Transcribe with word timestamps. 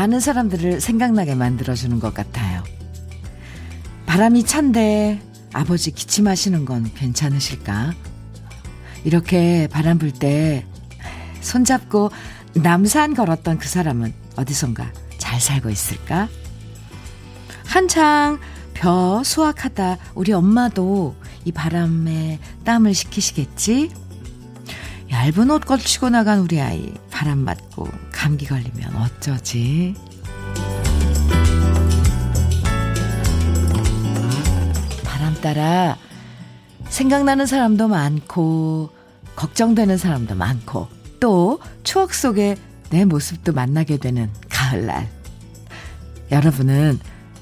많은 0.00 0.18
사람들을 0.18 0.80
생각나게 0.80 1.34
만들어주는 1.34 2.00
것 2.00 2.14
같아요. 2.14 2.64
바람이 4.06 4.44
찬데 4.44 5.20
아버지 5.52 5.90
기침하시는 5.90 6.64
건 6.64 6.90
괜찮으실까? 6.94 7.92
이렇게 9.04 9.68
바람 9.70 9.98
불 9.98 10.12
때 10.12 10.64
손잡고 11.42 12.10
남산 12.54 13.12
걸었던 13.12 13.58
그 13.58 13.68
사람은 13.68 14.14
어디선가 14.36 14.90
잘 15.18 15.38
살고 15.38 15.68
있을까? 15.68 16.30
한창 17.66 18.38
벼 18.72 19.22
수확하다 19.22 19.98
우리 20.14 20.32
엄마도 20.32 21.14
이 21.44 21.52
바람에 21.52 22.38
땀을 22.64 22.94
식히시겠지? 22.94 23.90
얇은 25.10 25.50
옷 25.50 25.64
걸치고 25.64 26.10
나간 26.10 26.38
우리 26.38 26.60
아이 26.60 26.92
바람 27.10 27.38
맞고 27.38 27.88
감기 28.12 28.46
걸리면 28.46 28.94
어쩌지? 28.96 29.94
바람 35.04 35.34
따라 35.40 35.98
생각나는 36.88 37.46
사람도 37.46 37.88
많고 37.88 38.90
걱정되는 39.34 39.96
사람도 39.98 40.34
많고 40.36 40.88
또 41.18 41.60
추억 41.82 42.14
속에 42.14 42.56
내 42.90 43.04
모습도 43.04 43.52
만나게 43.52 43.98
되는 43.98 44.30
가을날. 44.48 45.08
여러분은 46.30 46.98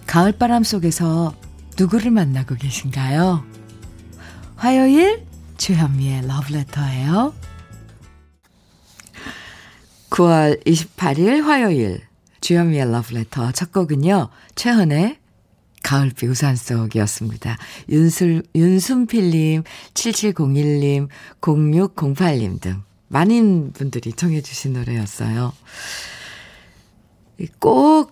가을바람 0.06 0.64
속에서 0.64 1.34
누구를 1.78 2.10
만나고 2.10 2.54
계신가요? 2.54 3.44
화요일 4.56 5.26
주현미의 5.58 6.26
러브레터예요. 6.26 7.34
9월 10.18 10.60
28일 10.64 11.42
화요일 11.42 12.00
주현미의 12.40 12.90
러브레터 12.90 13.52
첫 13.52 13.70
곡은요. 13.70 14.28
최헌의 14.56 15.16
가을비 15.84 16.26
우산 16.26 16.56
속이었습니다. 16.56 17.56
윤술, 17.88 18.42
윤순필님, 18.52 19.62
7701님, 19.94 21.08
0608님 21.40 22.60
등 22.60 22.82
많은 23.06 23.72
분들이 23.72 24.12
청해 24.12 24.40
주신 24.42 24.72
노래였어요. 24.72 25.52
꼭 27.60 28.10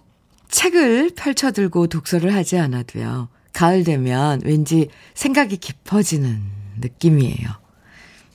책을 0.48 1.10
펼쳐들고 1.16 1.88
독서를 1.88 2.32
하지 2.34 2.56
않아도요. 2.56 3.28
가을 3.52 3.82
되면 3.82 4.40
왠지 4.44 4.90
생각이 5.14 5.56
깊어지는 5.56 6.40
느낌이에요. 6.80 7.48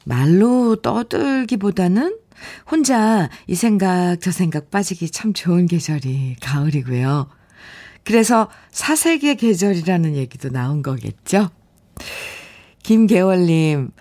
말로 0.04 0.76
떠들기보다는 0.76 2.21
혼자 2.70 3.30
이 3.47 3.56
생각 3.56 4.17
저 4.22 4.31
생각 4.31 4.72
빠지기 4.72 5.09
참 5.09 5.34
좋은 5.34 5.67
계절이 5.67 6.38
가을이고요. 6.42 7.30
그래서 8.03 8.50
사색의 8.72 9.38
계절이라는 9.38 10.16
얘기도 10.16 10.50
나온 10.50 10.81
거겠죠? 10.81 11.50
김계월님, 12.84 13.92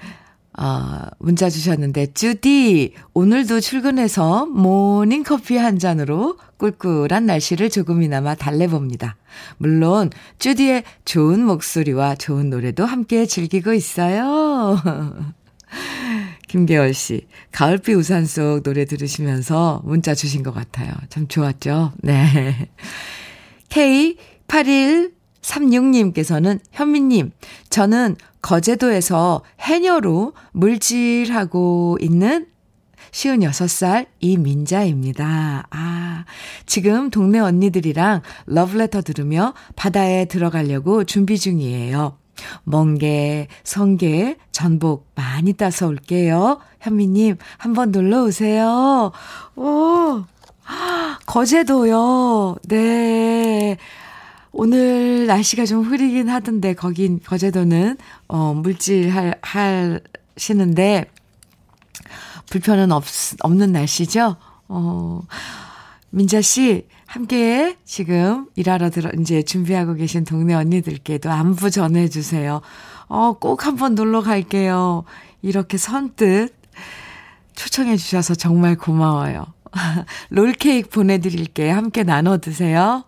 어, 0.58 1.06
문자 1.18 1.48
주셨는데, 1.48 2.12
주디, 2.12 2.94
오늘도 3.14 3.60
출근해서 3.60 4.46
모닝커피 4.46 5.56
한 5.56 5.78
잔으로 5.78 6.38
꿀꿀한 6.58 7.26
날씨를 7.26 7.70
조금이나마 7.70 8.34
달래봅니다. 8.34 9.16
물론, 9.58 10.10
주디의 10.38 10.84
좋은 11.04 11.44
목소리와 11.44 12.16
좋은 12.16 12.50
노래도 12.50 12.84
함께 12.84 13.26
즐기고 13.26 13.72
있어요. 13.74 14.76
김계월 16.50 16.92
씨, 16.94 17.26
가을비 17.52 17.94
우산 17.94 18.26
속 18.26 18.64
노래 18.64 18.84
들으시면서 18.84 19.82
문자 19.84 20.16
주신 20.16 20.42
것 20.42 20.52
같아요. 20.52 20.92
참 21.08 21.28
좋았죠? 21.28 21.92
네. 21.98 22.68
K8136님께서는 23.68 26.58
현미님, 26.72 27.30
저는 27.68 28.16
거제도에서 28.42 29.44
해녀로 29.60 30.32
물질하고 30.50 31.98
있는 32.00 32.48
56살 33.12 34.06
이민자입니다. 34.18 35.68
아, 35.70 36.24
지금 36.66 37.10
동네 37.10 37.38
언니들이랑 37.38 38.22
러브레터 38.46 39.02
들으며 39.02 39.54
바다에 39.76 40.24
들어가려고 40.24 41.04
준비 41.04 41.38
중이에요. 41.38 42.18
멍게, 42.64 43.48
성게, 43.64 44.36
전복 44.52 45.08
많이 45.14 45.52
따서 45.52 45.86
올게요. 45.86 46.60
현미님, 46.80 47.36
한번 47.58 47.90
놀러 47.90 48.24
오세요. 48.24 49.12
오, 49.56 50.24
거제도요. 51.26 52.56
네. 52.68 53.76
오늘 54.52 55.26
날씨가 55.26 55.64
좀 55.64 55.82
흐리긴 55.82 56.28
하던데, 56.28 56.74
거긴, 56.74 57.20
거제도는, 57.20 57.96
어, 58.28 58.54
물질 58.54 59.10
할, 59.10 59.38
하시는데, 59.42 61.04
불편은 62.50 62.90
없, 62.90 63.04
없는 63.42 63.72
날씨죠? 63.72 64.36
어, 64.68 65.22
민자 66.10 66.42
씨, 66.42 66.86
함께 67.10 67.76
지금 67.84 68.46
일하러 68.54 68.88
들어, 68.88 69.10
이제 69.18 69.42
준비하고 69.42 69.94
계신 69.94 70.24
동네 70.24 70.54
언니들께도 70.54 71.28
안부 71.28 71.68
전해주세요. 71.68 72.60
어, 73.08 73.32
꼭 73.32 73.66
한번 73.66 73.96
놀러 73.96 74.22
갈게요. 74.22 75.02
이렇게 75.42 75.76
선뜻 75.76 76.54
초청해 77.56 77.96
주셔서 77.96 78.36
정말 78.36 78.76
고마워요. 78.76 79.44
롤케이크 80.30 80.88
보내드릴게요. 80.88 81.74
함께 81.74 82.04
나눠 82.04 82.38
드세요. 82.38 83.02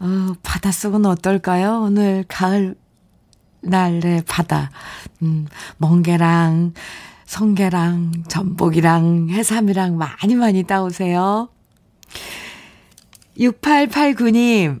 어, 0.00 0.32
바닷속은 0.42 1.04
어떨까요? 1.04 1.82
오늘 1.82 2.24
가을 2.28 2.76
날의 3.60 4.22
바다. 4.26 4.70
음, 5.20 5.48
멍게랑, 5.76 6.72
성게랑, 7.26 8.24
전복이랑, 8.28 9.28
해삼이랑 9.28 9.98
많이 9.98 10.34
많이 10.34 10.62
따오세요. 10.62 11.50
6889님, 13.38 14.80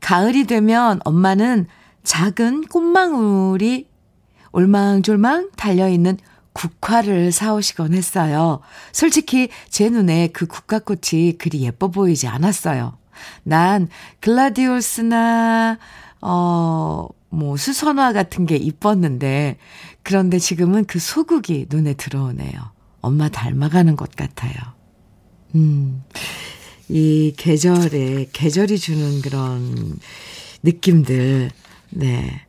가을이 0.00 0.44
되면 0.44 1.00
엄마는 1.04 1.66
작은 2.02 2.62
꽃망울이 2.62 3.88
올망졸망 4.52 5.50
달려있는 5.56 6.18
국화를 6.52 7.30
사오시곤 7.32 7.94
했어요. 7.94 8.60
솔직히 8.92 9.48
제 9.68 9.88
눈에 9.88 10.28
그 10.28 10.46
국화꽃이 10.46 11.38
그리 11.38 11.62
예뻐 11.62 11.88
보이지 11.88 12.26
않았어요. 12.26 12.98
난 13.44 13.88
글라디오스나, 14.20 15.78
어, 16.22 17.08
뭐, 17.28 17.56
수선화 17.56 18.12
같은 18.12 18.46
게 18.46 18.56
이뻤는데, 18.56 19.58
그런데 20.02 20.38
지금은 20.38 20.84
그 20.86 20.98
소국이 20.98 21.66
눈에 21.70 21.94
들어오네요. 21.94 22.72
엄마 23.00 23.28
닮아가는 23.28 23.94
것 23.96 24.10
같아요. 24.16 24.54
음, 25.54 26.02
이 26.92 27.32
계절에, 27.36 28.26
계절이 28.32 28.76
주는 28.78 29.22
그런 29.22 29.96
느낌들, 30.64 31.50
네. 31.90 32.42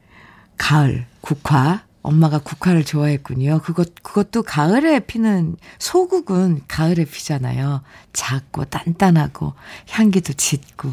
가을, 0.58 1.06
국화, 1.22 1.84
엄마가 2.02 2.40
국화를 2.40 2.84
좋아했군요. 2.84 3.62
그것, 3.64 3.94
그것도 4.02 4.42
가을에 4.42 5.00
피는, 5.00 5.58
소국은 5.78 6.62
가을에 6.68 7.06
피잖아요. 7.06 7.84
작고 8.14 8.66
단단하고 8.66 9.54
향기도 9.90 10.34
짙고. 10.34 10.92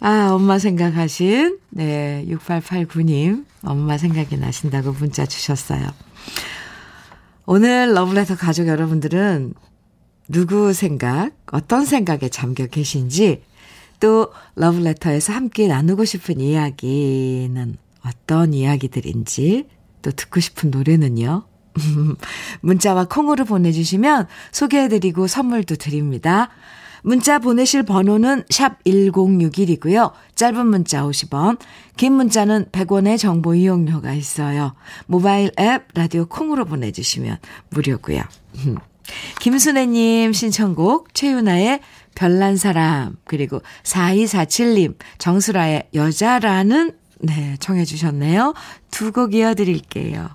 아, 0.00 0.30
엄마 0.32 0.58
생각하신, 0.58 1.58
네, 1.68 2.24
6889님, 2.28 3.44
엄마 3.62 3.98
생각이 3.98 4.38
나신다고 4.38 4.92
문자 4.92 5.26
주셨어요. 5.26 5.86
오늘 7.44 7.92
러블레터 7.92 8.36
가족 8.36 8.68
여러분들은 8.68 9.52
누구 10.28 10.72
생각, 10.72 11.32
어떤 11.52 11.84
생각에 11.84 12.28
잠겨 12.28 12.66
계신지, 12.66 13.42
또 14.00 14.32
러블레터에서 14.56 15.32
함께 15.32 15.68
나누고 15.68 16.04
싶은 16.04 16.40
이야기는 16.40 17.76
어떤 18.04 18.54
이야기들인지 18.54 19.66
또 20.02 20.10
듣고 20.10 20.40
싶은 20.40 20.70
노래는요. 20.70 21.44
문자와 22.60 23.06
콩으로 23.06 23.44
보내주시면 23.44 24.26
소개해드리고 24.52 25.26
선물도 25.26 25.76
드립니다. 25.76 26.50
문자 27.02 27.38
보내실 27.38 27.82
번호는 27.82 28.44
샵 28.48 28.82
1061이고요. 28.84 30.12
짧은 30.36 30.66
문자 30.66 31.02
50원, 31.02 31.58
긴 31.96 32.14
문자는 32.14 32.66
100원의 32.72 33.18
정보 33.18 33.54
이용료가 33.54 34.14
있어요. 34.14 34.74
모바일 35.06 35.50
앱 35.60 35.88
라디오 35.94 36.24
콩으로 36.24 36.64
보내주시면 36.64 37.38
무료고요. 37.70 38.22
김순애님 39.40 40.32
신청곡 40.32 41.14
최윤아의 41.14 41.80
별난 42.14 42.56
사람 42.56 43.16
그리고 43.24 43.60
4247님 43.82 44.96
정수라의 45.18 45.88
여자라는 45.94 46.92
네, 47.20 47.56
청해 47.60 47.84
주셨네요. 47.84 48.54
두 48.90 49.12
곡 49.12 49.34
이어드릴게요. 49.34 50.28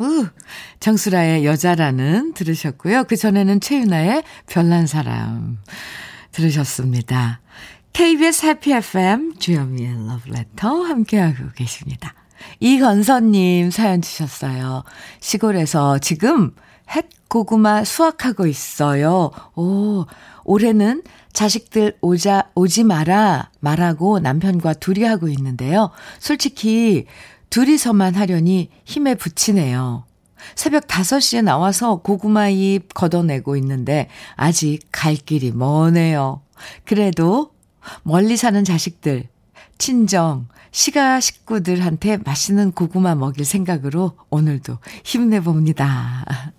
우, 0.00 0.26
정수라의 0.80 1.44
여자라는 1.44 2.34
들으셨고요. 2.34 3.04
그 3.04 3.16
전에는 3.16 3.60
최윤아의 3.60 4.22
별난 4.46 4.86
사람 4.86 5.58
들으셨습니다. 6.32 7.40
KBS 7.92 8.46
해피 8.46 8.72
FM 8.72 9.38
주현미의 9.38 10.06
러브레터 10.06 10.82
함께하고 10.82 11.50
계십니다. 11.56 12.14
이건서님 12.60 13.72
사연 13.72 14.00
주셨어요. 14.00 14.84
시골에서 15.20 15.98
지금 15.98 16.52
햇 16.90 17.06
고구마 17.28 17.84
수확하고 17.84 18.46
있어요. 18.46 19.30
오, 19.54 20.06
올해는 20.44 21.02
자식들 21.32 21.98
오자, 22.00 22.50
오지 22.54 22.84
마라, 22.84 23.50
말하고 23.60 24.18
남편과 24.18 24.74
둘이 24.74 25.04
하고 25.04 25.28
있는데요. 25.28 25.90
솔직히 26.18 27.06
둘이서만 27.50 28.14
하려니 28.14 28.70
힘에 28.84 29.14
부치네요. 29.14 30.04
새벽 30.54 30.86
5시에 30.86 31.42
나와서 31.42 31.96
고구마 31.96 32.48
잎 32.48 32.94
걷어내고 32.94 33.56
있는데 33.56 34.08
아직 34.36 34.80
갈 34.90 35.14
길이 35.16 35.52
머네요. 35.52 36.42
그래도 36.84 37.52
멀리 38.02 38.36
사는 38.36 38.64
자식들, 38.64 39.28
친정, 39.78 40.48
시가 40.70 41.20
식구들한테 41.20 42.18
맛있는 42.18 42.72
고구마 42.72 43.14
먹일 43.14 43.44
생각으로 43.44 44.12
오늘도 44.30 44.78
힘내봅니다. 45.04 46.52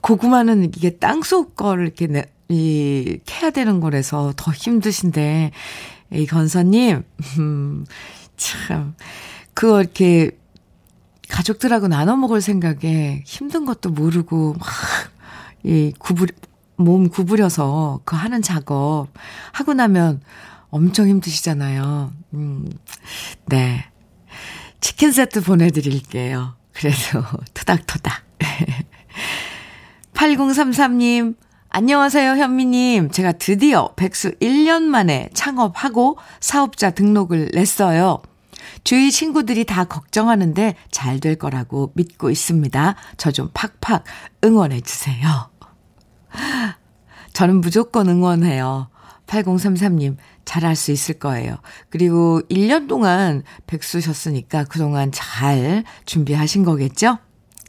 고구마는 0.00 0.64
이게 0.64 0.96
땅속 0.96 1.56
거를 1.56 1.86
이렇게 1.86 2.06
내, 2.06 2.24
이, 2.48 3.20
캐야 3.26 3.50
되는 3.50 3.80
거라서 3.80 4.32
더 4.36 4.52
힘드신데, 4.52 5.50
이 6.12 6.26
건서님, 6.26 7.02
음, 7.38 7.84
참, 8.36 8.94
그거 9.54 9.80
이렇게 9.80 10.30
가족들하고 11.28 11.88
나눠 11.88 12.16
먹을 12.16 12.40
생각에 12.40 13.22
힘든 13.26 13.64
것도 13.64 13.90
모르고, 13.90 14.54
막, 14.58 14.68
이, 15.64 15.92
구부리, 15.98 16.32
몸 16.76 17.08
구부려서 17.08 18.00
그 18.04 18.14
하는 18.14 18.40
작업 18.40 19.08
하고 19.52 19.74
나면 19.74 20.22
엄청 20.70 21.08
힘드시잖아요. 21.08 22.12
음, 22.34 22.70
네. 23.46 23.84
치킨 24.80 25.10
세트 25.10 25.42
보내드릴게요. 25.42 26.54
그래도 26.72 27.22
토닥토닥. 27.52 28.27
8033님, 30.14 31.36
안녕하세요, 31.70 32.32
현미님. 32.32 33.10
제가 33.10 33.32
드디어 33.32 33.92
백수 33.94 34.32
1년 34.38 34.82
만에 34.82 35.28
창업하고 35.34 36.18
사업자 36.40 36.90
등록을 36.90 37.50
냈어요. 37.54 38.20
주위 38.84 39.10
친구들이 39.10 39.64
다 39.64 39.84
걱정하는데 39.84 40.74
잘 40.90 41.20
될 41.20 41.36
거라고 41.36 41.92
믿고 41.94 42.30
있습니다. 42.30 42.94
저 43.16 43.30
좀 43.30 43.50
팍팍 43.54 44.04
응원해 44.44 44.80
주세요. 44.80 45.50
저는 47.32 47.60
무조건 47.60 48.08
응원해요. 48.08 48.88
8033님, 49.26 50.16
잘할 50.44 50.74
수 50.74 50.90
있을 50.90 51.18
거예요. 51.18 51.56
그리고 51.90 52.40
1년 52.50 52.88
동안 52.88 53.42
백수셨으니까 53.66 54.64
그동안 54.64 55.12
잘 55.12 55.84
준비하신 56.06 56.64
거겠죠? 56.64 57.18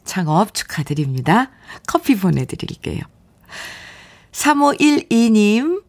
창업 0.04 0.54
축하드립니다. 0.54 1.50
커피 1.86 2.16
보내드릴게요. 2.16 3.00
3512님, 4.32 5.82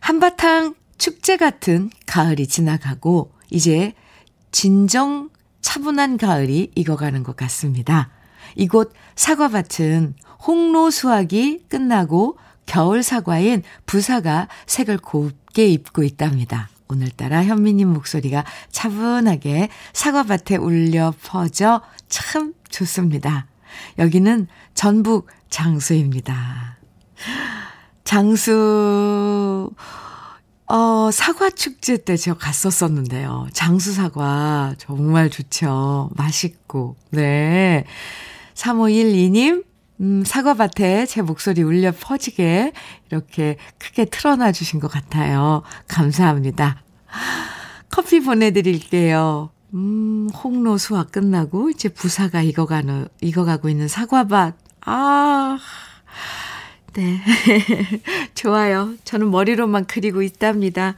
한바탕 0.00 0.74
축제 0.98 1.36
같은 1.36 1.90
가을이 2.06 2.46
지나가고, 2.46 3.32
이제 3.50 3.94
진정 4.52 5.30
차분한 5.60 6.18
가을이 6.18 6.70
익어가는 6.74 7.22
것 7.22 7.36
같습니다. 7.36 8.10
이곳 8.54 8.92
사과밭은 9.16 10.14
홍로 10.46 10.90
수확이 10.90 11.64
끝나고 11.68 12.38
겨울 12.66 13.02
사과인 13.02 13.62
부사가 13.86 14.48
색을 14.66 14.98
곱게 14.98 15.66
입고 15.66 16.02
있답니다. 16.02 16.68
오늘따라 16.88 17.44
현미님 17.44 17.88
목소리가 17.92 18.44
차분하게 18.70 19.68
사과밭에 19.92 20.56
울려 20.56 21.12
퍼져 21.22 21.82
참 22.08 22.54
좋습니다. 22.70 23.46
여기는 23.98 24.46
전북 24.74 25.28
장수입니다. 25.50 26.78
장수, 28.04 29.70
어, 30.66 31.10
사과 31.10 31.50
축제 31.50 31.96
때 31.96 32.16
제가 32.16 32.38
갔었었는데요. 32.38 33.48
장수 33.52 33.92
사과 33.92 34.74
정말 34.78 35.30
좋죠. 35.30 36.10
맛있고. 36.14 36.96
네. 37.10 37.84
3512님, 38.54 39.64
음, 40.00 40.24
사과밭에 40.24 41.06
제 41.06 41.22
목소리 41.22 41.62
울려 41.62 41.92
퍼지게 41.92 42.72
이렇게 43.10 43.56
크게 43.78 44.06
틀어놔 44.06 44.52
주신 44.52 44.80
것 44.80 44.88
같아요. 44.90 45.62
감사합니다. 45.88 46.82
커피 47.90 48.20
보내드릴게요. 48.20 49.50
음, 49.74 50.28
홍로 50.42 50.78
수확 50.78 51.12
끝나고 51.12 51.70
이제 51.70 51.88
부사가 51.88 52.42
익어가는, 52.42 53.08
익어가고 53.20 53.68
있는 53.68 53.88
사과밭. 53.88 54.54
아, 54.86 55.58
네. 56.94 57.20
좋아요. 58.34 58.94
저는 59.04 59.30
머리로만 59.30 59.86
그리고 59.86 60.22
있답니다. 60.22 60.96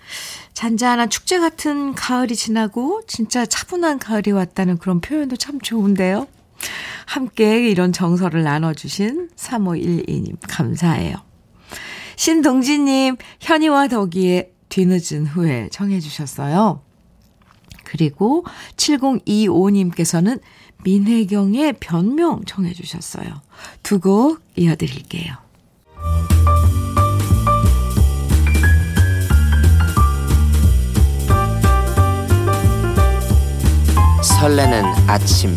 잔잔한 0.53 1.09
축제 1.09 1.39
같은 1.39 1.95
가을이 1.95 2.37
지나고 2.37 3.03
진짜 3.07 3.47
차분한 3.47 3.99
가을이 3.99 4.31
왔다는 4.31 4.77
그런 4.79 5.01
표현도 5.01 5.37
참 5.37 5.59
좋은데요. 5.61 6.27
함께 7.07 7.69
이런 7.69 7.93
정서를 7.93 8.43
나눠주신 8.43 9.29
3512님, 9.37 10.37
감사해요. 10.49 11.17
신동진님, 12.17 13.17
현이와 13.41 13.89
덕이의 13.89 14.51
뒤늦은 14.69 15.27
후에 15.27 15.69
청해주셨어요. 15.71 16.83
그리고 17.85 18.45
7025님께서는 18.77 20.41
민혜경의 20.85 21.75
변명 21.81 22.45
청해주셨어요. 22.45 23.43
두 23.83 24.01
곡 24.01 24.41
이어드릴게요. 24.57 25.35
설레는 34.23 34.85
아침 35.09 35.57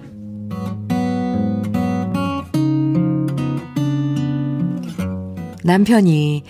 남편이 5.63 6.43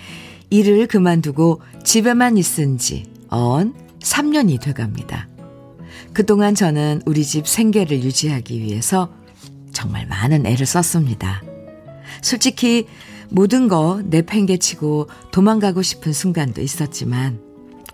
일을 0.50 0.86
그만두고 0.86 1.60
집에만 1.84 2.36
있은 2.36 2.78
지 2.78 3.12
언 3.34 3.72
3년이 4.00 4.60
돼갑니다. 4.60 5.26
그동안 6.12 6.54
저는 6.54 7.00
우리 7.06 7.24
집 7.24 7.48
생계를 7.48 8.02
유지하기 8.02 8.60
위해서 8.60 9.10
정말 9.72 10.06
많은 10.06 10.44
애를 10.44 10.66
썼습니다. 10.66 11.42
솔직히 12.20 12.86
모든 13.30 13.68
거 13.68 14.02
내팽개치고 14.04 15.08
도망가고 15.30 15.80
싶은 15.80 16.12
순간도 16.12 16.60
있었지만 16.60 17.40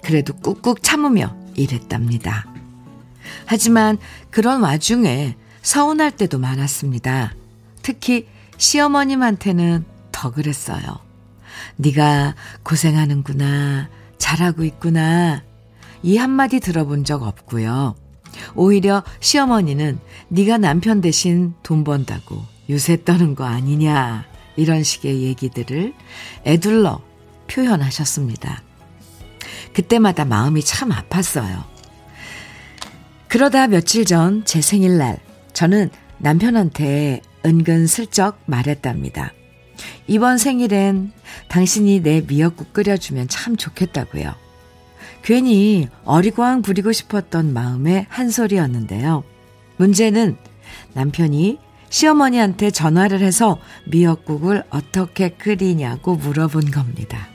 그래도 0.03 0.35
꾹꾹 0.35 0.83
참으며 0.83 1.37
일했답니다. 1.55 2.53
하지만 3.47 3.97
그런 4.31 4.63
와중에 4.63 5.37
서운할 5.63 6.11
때도 6.11 6.41
많았습니다. 6.41 7.35
특히 7.83 8.27
시어머님한테는 8.57 9.85
더 10.11 10.33
그랬어요. 10.33 11.08
네가 11.77 12.35
고생하는구나. 12.63 13.89
잘하고 14.19 14.65
있구나. 14.65 15.43
이 16.03 16.17
한마디 16.17 16.61
들어본 16.61 17.05
적 17.05 17.23
없고요. 17.23 17.95
오히려 18.55 19.03
시어머니는 19.21 19.99
네가 20.29 20.59
남편 20.59 21.01
대신 21.01 21.55
돈 21.63 21.85
번다고 21.85 22.45
유세 22.69 23.03
떠는 23.05 23.35
거 23.35 23.45
아니냐. 23.45 24.27
이런 24.57 24.83
식의 24.83 25.23
얘기들을 25.23 25.95
애둘러 26.45 27.01
표현하셨습니다. 27.49 28.63
그때마다 29.73 30.25
마음이 30.25 30.63
참 30.63 30.91
아팠어요. 30.91 31.65
그러다 33.29 33.69
며칠 33.69 34.05
전 34.05 34.43
제 34.45 34.61
생일날 34.61 35.19
저는 35.53 35.91
남편한테 36.19 37.21
은근슬쩍 37.45 38.41
말했답니다. 38.47 39.33
이번 40.09 40.39
생일엔 40.39 41.13
당신이 41.49 42.01
내 42.01 42.23
미역국 42.27 42.73
끓여주면 42.73 43.29
참 43.29 43.57
좋겠다고요. 43.57 44.35
괜히 45.23 45.89
어리광 46.05 46.63
부리고 46.63 46.93
싶었던 46.93 47.53
마음의 47.53 48.07
한 48.09 48.31
소리였는데요. 48.31 49.23
문제는 49.77 50.37
남편이 50.95 51.59
시어머니한테 51.91 52.71
전화를 52.71 53.21
해서 53.21 53.59
미역국을 53.85 54.65
어떻게 54.71 55.29
끓이냐고 55.29 56.17
물어본 56.17 56.71
겁니다. 56.71 57.29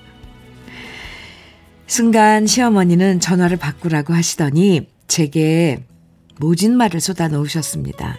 순간 1.85 2.47
시어머니는 2.47 3.19
전화를 3.19 3.57
바꾸라고 3.57 4.13
하시더니 4.13 4.87
제게 5.07 5.85
모진 6.39 6.75
말을 6.75 6.99
쏟아 6.99 7.27
놓으셨습니다. 7.27 8.17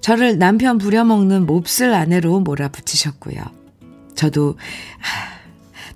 저를 0.00 0.38
남편 0.38 0.78
부려먹는 0.78 1.46
몹쓸 1.46 1.94
아내로 1.94 2.40
몰아붙이셨고요. 2.40 3.57
저도 4.18 4.56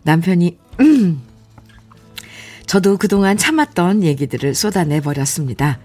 남편이 0.05 0.57
음, 0.79 1.21
저도 2.67 2.97
그동안 2.97 3.37
참았던 3.37 4.05
얘기들을 4.05 4.55
쏟아내 4.55 5.00
버렸습니다. 5.00 5.81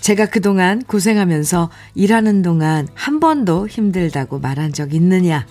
제가 0.00 0.26
그동안 0.26 0.84
고생하면서 0.84 1.70
일하는 1.96 2.42
동안 2.42 2.86
한 2.94 3.18
번도 3.18 3.66
힘들다고 3.66 4.38
말한 4.38 4.72
적 4.72 4.94
있느냐? 4.94 5.48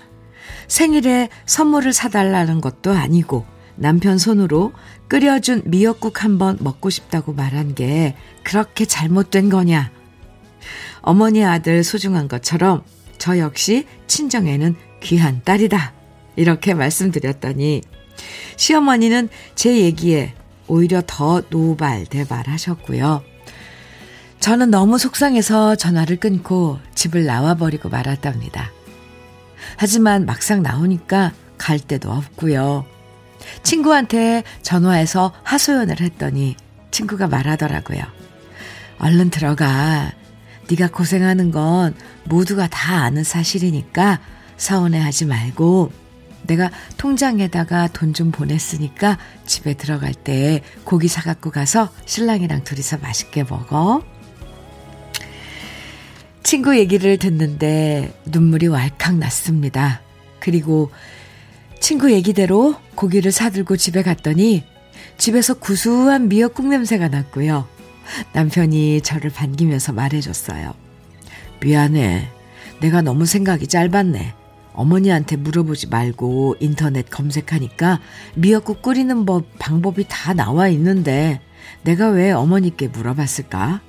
생일에 0.70 1.28
선물을 1.46 1.92
사달라는 1.92 2.62
것도 2.62 2.94
아니고 2.94 3.46
남편 3.76 4.18
손으로 4.18 4.72
끓여준 5.10 5.64
미역국 5.66 6.24
한 6.24 6.38
번 6.38 6.58
먹고 6.62 6.90
싶다고 6.90 7.34
말한 7.34 7.76
게 7.76 8.16
그렇게 8.44 8.86
잘못된 8.86 9.50
거냐? 9.50 9.92
어머니 11.02 11.44
아들 11.44 11.84
소중한 11.84 12.30
것처럼 12.30 12.84
저 13.18 13.38
역시 13.40 13.86
친정에는 14.08 14.76
귀한 15.02 15.42
딸이다. 15.44 16.03
이렇게 16.36 16.74
말씀드렸더니 16.74 17.82
시어머니는 18.56 19.30
제 19.56 19.80
얘기에 19.80 20.34
오히려 20.68 21.02
더 21.06 21.42
노발대발 21.50 22.48
하셨고요. 22.48 23.24
저는 24.40 24.72
너무 24.72 24.98
속상해서 24.98 25.76
전화를 25.76 26.18
끊고 26.18 26.80
집을 26.96 27.26
나와버리고 27.26 27.90
말았답니다. 27.90 28.72
하지만 29.78 30.26
막상 30.26 30.62
나오니까 30.62 31.32
갈 31.58 31.80
데도 31.80 32.12
없고요. 32.12 32.86
친구한테 33.64 34.44
전화해서 34.62 35.34
하소연을 35.44 36.02
했더니 36.02 36.56
친구가 36.92 37.28
말하더라고요. 37.28 38.02
얼른 39.00 39.30
들어가. 39.30 40.12
네가 40.70 40.88
고생하는 40.88 41.52
건 41.52 41.94
모두가 42.26 42.68
다 42.68 43.04
아는 43.04 43.24
사실이니까 43.24 44.20
서운해하지 44.58 45.26
말고 45.26 45.92
내가 46.44 46.70
통장에다가 46.98 47.88
돈 47.88 48.14
좀 48.14 48.32
보냈으니까 48.32 49.18
집에 49.46 49.74
들어갈 49.74 50.14
때 50.14 50.62
고기 50.84 51.08
사갖고 51.08 51.50
가서 51.50 51.90
신랑이랑 52.06 52.64
둘이서 52.64 52.98
맛있게 53.00 53.44
먹어. 53.44 54.04
친구 56.44 56.78
얘기를 56.78 57.18
듣는데 57.18 58.14
눈물이 58.26 58.68
왈칵 58.68 59.16
났습니다. 59.18 60.02
그리고 60.40 60.92
친구 61.80 62.12
얘기대로 62.12 62.76
고기를 62.96 63.32
사들고 63.32 63.78
집에 63.78 64.04
갔더니 64.04 64.64
집에서 65.18 65.56
구수한 65.56 66.28
미역국 66.30 66.68
냄새가 66.68 67.08
났고요. 67.08 67.68
남편이 68.34 69.02
저를 69.02 69.32
반기면서 69.32 69.94
말해줬어요. 69.94 70.74
미안해. 71.62 72.30
내가 72.82 73.02
너무 73.02 73.26
생각이 73.26 73.68
짧았네. 73.68 74.34
어머니한테 74.74 75.36
물어보지 75.38 75.88
말고 75.88 76.56
인터넷 76.60 77.10
검색하니까 77.10 78.00
미역국 78.36 78.82
끓이는 78.82 79.26
법, 79.26 79.46
방법이 79.60 80.06
다 80.08 80.34
나와 80.34 80.68
있는데 80.70 81.42
내가 81.84 82.10
왜 82.10 82.32
어머니께 82.32 82.88
물어봤을까? 82.90 83.82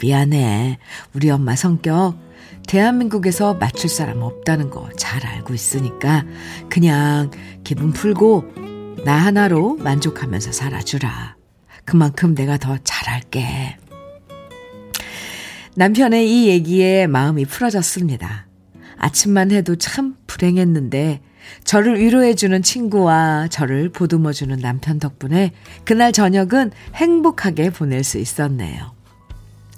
미안해. 0.00 0.78
우리 1.14 1.30
엄마 1.30 1.56
성격 1.56 2.16
대한민국에서 2.66 3.54
맞출 3.54 3.88
사람 3.88 4.22
없다는 4.22 4.70
거 4.70 4.88
잘 4.96 5.26
알고 5.26 5.54
있으니까 5.54 6.24
그냥 6.68 7.30
기분 7.64 7.92
풀고 7.92 8.44
나 9.04 9.14
하나로 9.14 9.76
만족하면서 9.76 10.52
살아주라. 10.52 11.36
그만큼 11.84 12.34
내가 12.34 12.58
더 12.58 12.76
잘할게. 12.84 13.78
남편의 15.76 16.28
이 16.28 16.48
얘기에 16.48 17.06
마음이 17.06 17.44
풀어졌습니다. 17.46 18.47
아침만 18.98 19.50
해도 19.50 19.76
참 19.76 20.16
불행했는데 20.26 21.20
저를 21.64 21.98
위로해주는 21.98 22.62
친구와 22.62 23.48
저를 23.48 23.88
보듬어주는 23.90 24.58
남편 24.58 24.98
덕분에 24.98 25.52
그날 25.84 26.12
저녁은 26.12 26.72
행복하게 26.94 27.70
보낼 27.70 28.04
수 28.04 28.18
있었네요. 28.18 28.92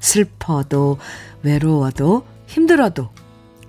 슬퍼도 0.00 0.98
외로워도 1.42 2.26
힘들어도 2.46 3.10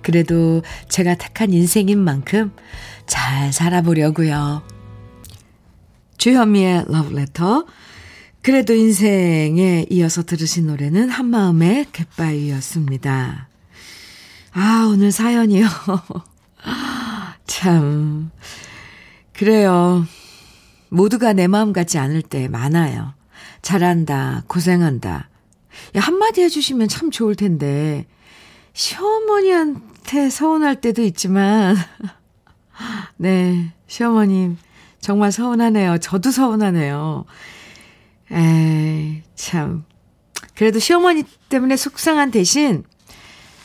그래도 0.02 0.62
제가 0.88 1.14
택한 1.14 1.52
인생인 1.52 1.98
만큼 1.98 2.52
잘 3.06 3.52
살아보려고요. 3.52 4.62
주현미의 6.18 6.86
러브레터 6.88 7.66
그래도 8.42 8.74
인생에 8.74 9.86
이어서 9.90 10.24
들으신 10.24 10.66
노래는 10.66 11.08
한마음의 11.10 11.86
갯바위였습니다. 11.92 13.51
아, 14.54 14.88
오늘 14.90 15.10
사연이요. 15.10 15.66
참. 17.46 18.30
그래요. 19.32 20.04
모두가 20.90 21.32
내 21.32 21.46
마음 21.46 21.72
같지 21.72 21.98
않을 21.98 22.22
때 22.22 22.48
많아요. 22.48 23.14
잘한다, 23.62 24.44
고생한다. 24.48 25.28
야, 25.96 26.00
한마디 26.00 26.42
해주시면 26.42 26.88
참 26.88 27.10
좋을 27.10 27.34
텐데, 27.34 28.06
시어머니한테 28.74 30.28
서운할 30.28 30.80
때도 30.80 31.02
있지만, 31.02 31.76
네, 33.16 33.72
시어머님, 33.86 34.58
정말 35.00 35.32
서운하네요. 35.32 35.98
저도 35.98 36.30
서운하네요. 36.30 37.24
에이, 38.30 39.22
참. 39.34 39.84
그래도 40.54 40.78
시어머니 40.78 41.24
때문에 41.48 41.76
속상한 41.76 42.30
대신, 42.30 42.84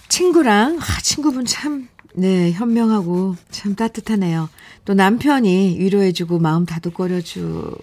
친구랑, 0.10 0.80
아, 0.80 1.02
친구분 1.02 1.46
참, 1.46 1.90
네, 2.14 2.52
현명하고 2.52 3.36
참 3.52 3.76
따뜻하네요. 3.76 4.50
또 4.86 4.94
남편이 4.94 5.78
위로해주고 5.80 6.40
마음 6.40 6.66
다독거려주는 6.66 7.76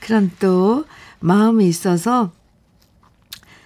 그런 0.00 0.30
또 0.38 0.84
마음이 1.20 1.66
있어서 1.68 2.32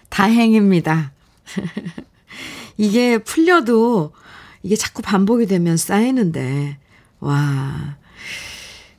다행입니다. 0.08 1.12
이게 2.76 3.18
풀려도 3.18 4.12
이게 4.62 4.76
자꾸 4.76 5.02
반복이 5.02 5.46
되면 5.46 5.76
쌓이는데, 5.76 6.78
와. 7.20 7.96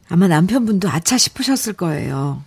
아마 0.09 0.27
남편분도 0.27 0.89
아차 0.89 1.17
싶으셨을 1.17 1.73
거예요. 1.73 2.41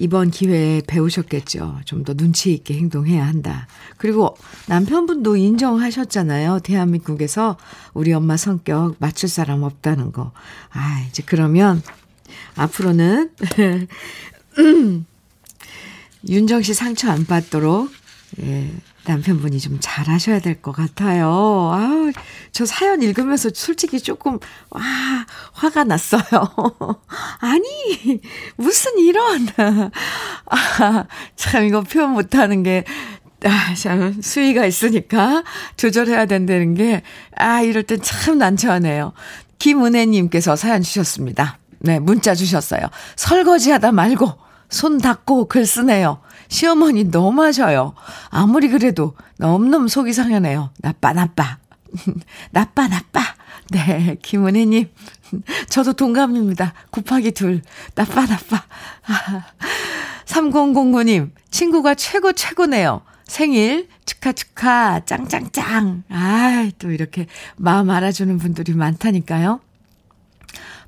이번 0.00 0.30
기회에 0.30 0.82
배우셨겠죠. 0.86 1.80
좀 1.84 2.00
더 2.04 2.14
눈치 2.14 2.54
있게 2.54 2.74
행동해야 2.74 3.26
한다. 3.26 3.66
그리고 3.98 4.34
남편분도 4.68 5.36
인정하셨잖아요. 5.36 6.60
대한민국에서 6.60 7.58
우리 7.92 8.14
엄마 8.14 8.38
성격 8.38 8.96
맞출 8.98 9.28
사람 9.28 9.62
없다는 9.62 10.12
거. 10.12 10.32
아, 10.70 11.04
이제 11.08 11.22
그러면 11.26 11.82
앞으로는 12.56 13.30
윤정 16.28 16.62
씨 16.62 16.72
상처 16.72 17.10
안 17.10 17.26
받도록 17.26 17.90
예, 18.38 18.70
남편분이 19.06 19.58
좀 19.58 19.78
잘하셔야 19.80 20.38
될 20.40 20.62
것 20.62 20.72
같아요. 20.72 21.26
아우, 21.26 22.12
저 22.52 22.64
사연 22.64 23.02
읽으면서 23.02 23.50
솔직히 23.52 24.00
조금, 24.00 24.38
와, 24.70 24.80
화가 25.52 25.84
났어요. 25.84 26.22
아니, 27.40 28.20
무슨 28.56 28.98
이런, 28.98 29.48
아, 30.46 31.06
참, 31.34 31.64
이거 31.64 31.80
표현 31.82 32.10
못하는 32.12 32.62
게, 32.62 32.84
아, 33.44 33.74
참, 33.74 34.20
수위가 34.22 34.64
있으니까 34.66 35.42
조절해야 35.76 36.26
된다는 36.26 36.74
게, 36.74 37.02
아, 37.36 37.62
이럴 37.62 37.82
땐 37.82 37.98
참 38.02 38.38
난처하네요. 38.38 39.12
김은혜님께서 39.58 40.56
사연 40.56 40.82
주셨습니다. 40.82 41.58
네, 41.80 41.98
문자 41.98 42.34
주셨어요. 42.34 42.82
설거지 43.16 43.70
하다 43.72 43.92
말고, 43.92 44.32
손 44.68 44.98
닦고 44.98 45.48
글 45.48 45.66
쓰네요. 45.66 46.20
시어머니 46.50 47.04
너무 47.04 47.42
하셔요. 47.42 47.94
아무리 48.28 48.68
그래도 48.68 49.14
너무너무 49.38 49.88
속이 49.88 50.12
상하네요. 50.12 50.70
나빠, 50.78 51.12
나빠. 51.12 51.58
나빠, 52.50 52.88
나빠. 52.88 53.20
네, 53.70 54.16
김은혜님. 54.20 54.90
저도 55.70 55.92
동감입니다. 55.94 56.74
곱하기 56.90 57.30
둘. 57.32 57.62
나빠, 57.94 58.26
나빠. 58.26 58.64
3009님, 60.26 61.30
친구가 61.50 61.94
최고, 61.94 62.32
최고네요. 62.32 63.02
생일 63.24 63.88
축하 64.04 64.32
축하 64.32 65.00
짱짱짱. 65.04 66.02
아, 66.08 66.68
또 66.78 66.90
이렇게 66.90 67.26
마음 67.56 67.90
알아주는 67.90 68.38
분들이 68.38 68.74
많다니까요. 68.74 69.60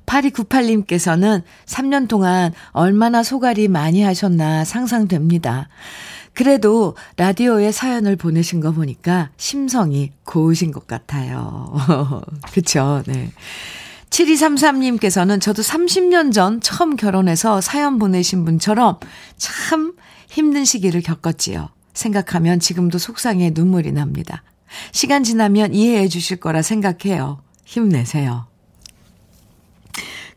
8298님께서는 0.05 1.43
3년 1.65 2.07
동안 2.07 2.53
얼마나 2.71 3.23
소갈이 3.23 3.67
많이 3.67 4.01
하셨나 4.01 4.65
상상됩니다. 4.65 5.69
그래도 6.33 6.95
라디오에 7.17 7.71
사연을 7.71 8.15
보내신 8.15 8.59
거 8.59 8.71
보니까 8.71 9.29
심성이 9.37 10.11
고우신 10.23 10.71
것 10.71 10.87
같아요. 10.87 11.73
그쵸, 12.53 13.03
네. 13.05 13.31
7233님께서는 14.09 15.41
저도 15.41 15.61
30년 15.61 16.31
전 16.33 16.61
처음 16.61 16.95
결혼해서 16.95 17.61
사연 17.61 17.97
보내신 17.97 18.45
분처럼 18.45 18.99
참 19.37 19.93
힘든 20.27 20.65
시기를 20.65 21.01
겪었지요. 21.01 21.69
생각하면 21.93 22.59
지금도 22.59 22.97
속상해 22.97 23.51
눈물이 23.53 23.91
납니다. 23.91 24.43
시간 24.91 25.23
지나면 25.23 25.73
이해해 25.73 26.07
주실 26.07 26.39
거라 26.39 26.61
생각해요. 26.61 27.41
힘내세요. 27.65 28.52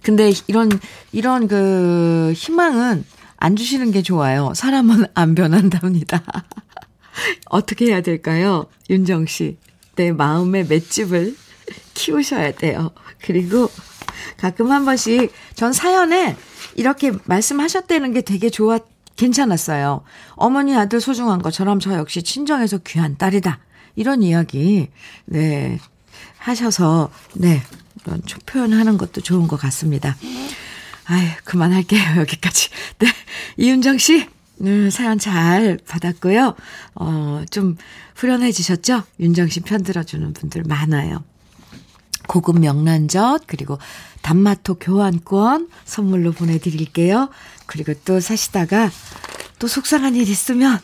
근데 0.06 0.32
이런, 0.46 0.70
이런 1.10 1.48
그 1.48 2.32
희망은 2.36 3.04
안 3.38 3.56
주시는 3.56 3.90
게 3.90 4.02
좋아요. 4.02 4.52
사람은 4.54 5.06
안 5.14 5.34
변한답니다. 5.34 6.22
어떻게 7.50 7.86
해야 7.86 8.02
될까요? 8.02 8.66
윤정 8.88 9.26
씨. 9.26 9.56
내 9.96 10.12
마음의 10.12 10.68
맷집을 10.68 11.34
키우셔야 11.94 12.52
돼요. 12.52 12.92
그리고 13.20 13.68
가끔 14.36 14.70
한 14.70 14.84
번씩 14.84 15.32
전 15.56 15.72
사연에 15.72 16.36
이렇게 16.76 17.10
말씀하셨다는 17.24 18.12
게 18.12 18.20
되게 18.20 18.48
좋았, 18.48 18.82
괜찮았어요. 19.16 20.04
어머니 20.36 20.76
아들 20.76 21.00
소중한 21.00 21.42
것처럼 21.42 21.80
저 21.80 21.94
역시 21.94 22.22
친정에서 22.22 22.78
귀한 22.86 23.16
딸이다. 23.16 23.58
이런 23.96 24.22
이야기, 24.22 24.88
네, 25.24 25.80
하셔서, 26.38 27.10
네, 27.34 27.60
이런 28.06 28.22
표현하는 28.46 28.98
것도 28.98 29.20
좋은 29.20 29.48
것 29.48 29.58
같습니다. 29.60 30.16
아유, 31.06 31.28
그만할게요. 31.44 32.00
여기까지. 32.20 32.70
네. 32.98 33.08
이윤정 33.56 33.98
씨, 33.98 34.26
음, 34.62 34.90
사연 34.90 35.18
잘 35.18 35.78
받았고요. 35.86 36.54
어, 36.96 37.42
좀 37.50 37.76
후련해지셨죠? 38.16 39.02
윤정 39.20 39.48
씨 39.48 39.60
편 39.60 39.82
들어주는 39.82 40.32
분들 40.32 40.62
많아요. 40.66 41.22
고급 42.26 42.58
명란젓, 42.58 43.42
그리고 43.46 43.78
단마토 44.22 44.74
교환권 44.76 45.68
선물로 45.84 46.32
보내드릴게요. 46.32 47.30
그리고 47.66 47.94
또 48.04 48.18
사시다가 48.18 48.90
또 49.60 49.68
속상한 49.68 50.16
일 50.16 50.28
있으면 50.28 50.80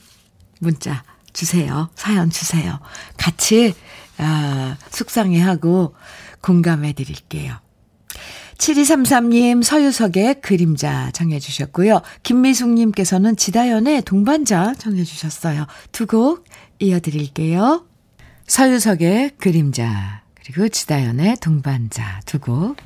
문자 0.61 1.02
주세요. 1.33 1.88
사연 1.97 2.31
주세요. 2.31 2.79
같이, 3.17 3.75
아, 4.19 4.76
속상해하고 4.91 5.95
공감해 6.42 6.92
드릴게요. 6.92 7.56
7233님 8.58 9.62
서유석의 9.62 10.40
그림자 10.40 11.11
정해 11.12 11.38
주셨고요. 11.40 12.02
김미숙님께서는 12.22 13.37
지다연의 13.37 14.02
동반자 14.02 14.75
정해 14.78 15.02
주셨어요. 15.04 15.66
두 15.90 16.06
곡 16.06 16.44
이어드릴게요. 16.78 17.87
서유석의 18.46 19.32
그림자 19.38 20.22
그리고 20.44 20.68
지다연의 20.68 21.37
동반자 21.40 22.20
두 22.26 22.38
곡 22.38 22.76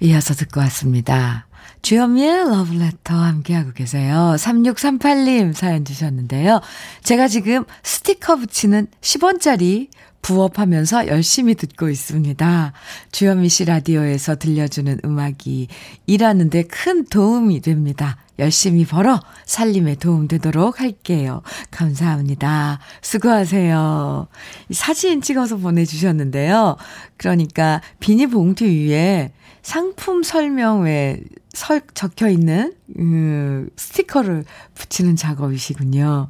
이어서 0.00 0.32
듣고 0.34 0.60
왔습니다. 0.60 1.46
주현미의 1.82 2.48
러브레터 2.48 3.14
함께하고 3.14 3.72
계세요. 3.72 4.34
3638님 4.38 5.52
사연 5.54 5.84
주셨는데요. 5.84 6.60
제가 7.02 7.28
지금 7.28 7.64
스티커 7.82 8.36
붙이는 8.36 8.86
10원짜리 9.02 9.88
부업하면서 10.22 11.08
열심히 11.08 11.54
듣고 11.54 11.88
있습니다. 11.88 12.72
주현미 13.12 13.48
씨 13.48 13.64
라디오에서 13.64 14.36
들려주는 14.36 15.00
음악이 15.04 15.68
일하는데 16.06 16.62
큰 16.64 17.04
도움이 17.04 17.60
됩니다. 17.60 18.18
열심히 18.38 18.86
벌어 18.86 19.20
살림에 19.44 19.96
도움되도록 19.96 20.80
할게요. 20.80 21.42
감사합니다. 21.70 22.80
수고하세요. 23.02 24.28
사진 24.72 25.20
찍어서 25.20 25.58
보내주셨는데요. 25.58 26.76
그러니까 27.16 27.82
비닐봉투 28.00 28.64
위에 28.64 29.32
상품 29.62 30.22
설명 30.22 30.84
외 30.84 31.20
설, 31.52 31.82
적혀 31.94 32.28
있는, 32.28 32.74
음, 32.98 33.68
스티커를 33.76 34.44
붙이는 34.74 35.16
작업이시군요. 35.16 36.28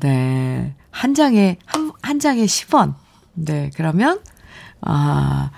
네. 0.00 0.74
한 0.90 1.14
장에, 1.14 1.58
한, 1.66 1.92
한 2.00 2.18
장에 2.18 2.44
10원. 2.44 2.94
네, 3.34 3.70
그러면, 3.76 4.20
아, 4.80 5.50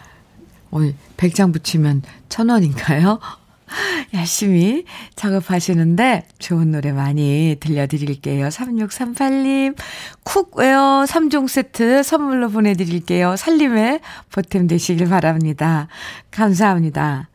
오늘 0.71 0.95
100장 1.17 1.53
붙이면 1.53 2.03
1000원인가요? 2.29 3.21
열심히 4.15 4.85
작업하시는데 5.17 6.27
좋은 6.39 6.71
노래 6.71 6.93
많이 6.93 7.57
들려드릴게요. 7.61 8.49
3638님, 8.49 9.77
cookware 10.25 11.05
3종 11.09 11.49
세트 11.49 12.03
선물로 12.03 12.51
보내드릴게요. 12.51 13.37
살림에 13.37 14.01
보탬 14.31 14.67
되시길 14.67 15.09
바랍니다. 15.09 15.89
감사합니다. 16.31 17.29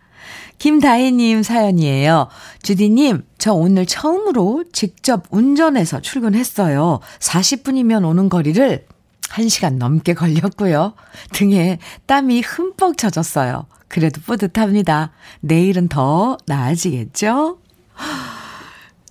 김다희님 0.58 1.42
사연이에요. 1.42 2.28
주디님, 2.62 3.24
저 3.38 3.54
오늘 3.54 3.86
처음으로 3.86 4.66
직접 4.74 5.24
운전해서 5.30 6.02
출근했어요. 6.02 7.00
40분이면 7.20 8.06
오는 8.06 8.28
거리를 8.28 8.86
1시간 9.30 9.78
넘게 9.78 10.14
걸렸고요. 10.14 10.94
등에 11.34 11.80
땀이 12.06 12.42
흠뻑 12.42 12.98
젖었어요. 12.98 13.66
그래도 13.88 14.22
뿌듯합니다. 14.22 15.12
내일은 15.42 15.88
더 15.88 16.38
나아지겠죠? 16.46 17.60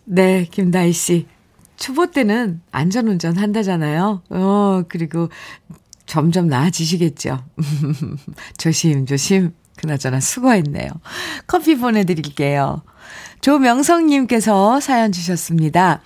네, 0.05 0.47
김다희 0.51 0.93
씨. 0.93 1.27
초보 1.77 2.11
때는 2.11 2.61
안전운전 2.73 3.37
한다잖아요. 3.37 4.23
어, 4.31 4.83
그리고 4.89 5.29
점점 6.07 6.49
나아지시겠죠. 6.49 7.45
조심조심. 8.59 9.53
그나저나 9.77 10.19
수고했네요. 10.19 10.91
커피 11.47 11.77
보내드릴게요. 11.77 12.83
조명성님께서 13.41 14.81
사연 14.81 15.13
주셨습니다. 15.13 16.03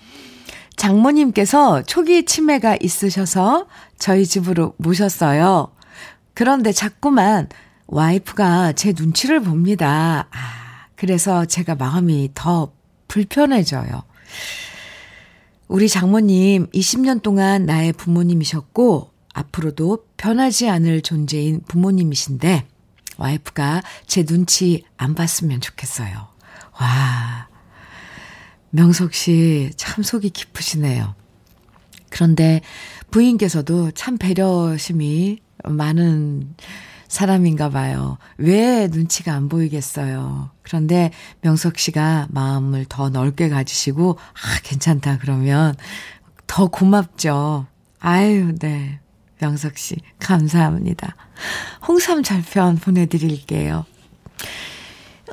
장모님께서 0.76 1.82
초기 1.82 2.24
치매가 2.24 2.76
있으셔서 2.80 3.66
저희 4.02 4.26
집으로 4.26 4.74
모셨어요. 4.78 5.72
그런데 6.34 6.72
자꾸만 6.72 7.48
와이프가 7.86 8.72
제 8.72 8.92
눈치를 8.96 9.38
봅니다. 9.38 10.26
아, 10.32 10.86
그래서 10.96 11.44
제가 11.44 11.76
마음이 11.76 12.30
더 12.34 12.72
불편해져요. 13.06 14.02
우리 15.68 15.88
장모님 15.88 16.66
20년 16.72 17.22
동안 17.22 17.64
나의 17.64 17.92
부모님이셨고, 17.92 19.12
앞으로도 19.34 20.06
변하지 20.16 20.68
않을 20.68 21.02
존재인 21.02 21.62
부모님이신데, 21.68 22.66
와이프가 23.18 23.82
제 24.08 24.24
눈치 24.24 24.82
안 24.96 25.14
봤으면 25.14 25.60
좋겠어요. 25.60 26.26
와, 26.80 27.48
명석 28.70 29.14
씨 29.14 29.70
참 29.76 30.02
속이 30.02 30.30
깊으시네요. 30.30 31.14
그런데 32.12 32.60
부인께서도 33.12 33.92
참 33.92 34.18
배려심이 34.18 35.38
많은 35.64 36.56
사람인가 37.06 37.68
봐요. 37.68 38.16
왜 38.38 38.88
눈치가 38.88 39.34
안 39.34 39.48
보이겠어요. 39.48 40.50
그런데 40.62 41.12
명석 41.42 41.78
씨가 41.78 42.28
마음을 42.30 42.86
더 42.88 43.10
넓게 43.10 43.48
가지시고, 43.50 44.16
아, 44.18 44.60
괜찮다. 44.64 45.18
그러면 45.18 45.74
더 46.46 46.66
고맙죠. 46.68 47.66
아유, 48.00 48.54
네. 48.58 48.98
명석 49.40 49.76
씨, 49.76 49.96
감사합니다. 50.18 51.14
홍삼 51.86 52.22
절편 52.22 52.76
보내드릴게요. 52.76 53.84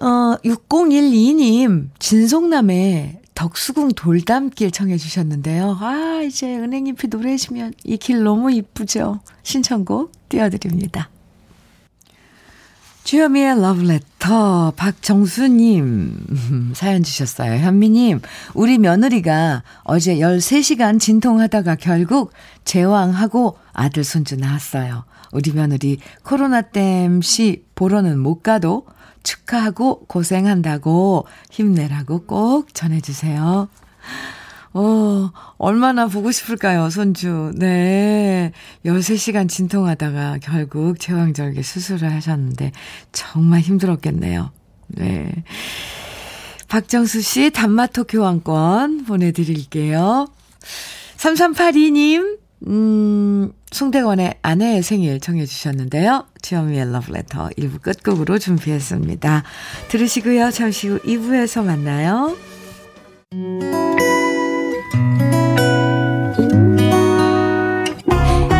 어, 0.02 0.38
6012님, 0.44 1.90
진송남의 2.00 3.22
덕수궁 3.40 3.94
돌담길 3.96 4.70
청해 4.72 4.98
주셨는데요. 4.98 5.78
아, 5.80 6.22
이제 6.26 6.58
은행잎이 6.58 7.08
노래지면 7.10 7.74
이 7.86 7.96
길 7.96 8.22
너무 8.24 8.52
이쁘죠? 8.52 9.22
신청곡 9.44 10.12
띄워드립니다. 10.28 11.10
주여미의 13.06 13.62
러브레터 13.62 14.74
박정수님 14.76 16.74
사연 16.76 17.02
주셨어요. 17.02 17.54
현미님 17.64 18.20
우리 18.56 18.78
며느리가 18.78 19.64
어제 19.84 20.18
13시간 20.18 21.00
진통하다가 21.00 21.76
결국 21.76 22.34
제왕하고 22.66 23.58
아들 23.72 24.04
손주 24.04 24.36
낳았어요. 24.36 25.06
우리 25.32 25.54
며느리 25.54 26.00
코로나 26.24 26.62
땜시 26.62 27.64
보러는 27.74 28.20
못 28.20 28.44
가도 28.44 28.86
축하하고 29.30 30.06
고생한다고 30.08 31.28
힘내라고 31.52 32.26
꼭 32.26 32.74
전해주세요. 32.74 33.70
어, 34.74 35.32
얼마나 35.58 36.08
보고 36.08 36.32
싶을까요, 36.32 36.90
손주. 36.90 37.52
네. 37.56 38.52
13시간 38.86 39.50
진통하다가 39.50 40.40
결국 40.42 41.00
제왕절개 41.00 41.62
수술을 41.62 42.12
하셨는데, 42.14 42.72
정말 43.12 43.62
힘들었겠네요. 43.62 44.52
네. 44.88 45.44
박정수 46.68 47.22
씨 47.22 47.50
단마토 47.50 48.06
교환권 48.06 49.06
보내드릴게요. 49.06 50.28
3382님, 51.18 52.38
음, 52.68 53.52
송대관의 53.72 54.36
아내의 54.42 54.84
생일 54.84 55.20
청해 55.20 55.46
주셨는데요. 55.46 56.26
지연미의 56.42 56.92
러브레터 56.92 57.50
1부 57.58 57.82
끝곡으로 57.82 58.38
준비했습니다. 58.38 59.44
들으시고요. 59.90 60.52
잠시 60.52 60.88
후 60.90 61.00
2부에서 61.00 61.64
만나요. 61.64 62.36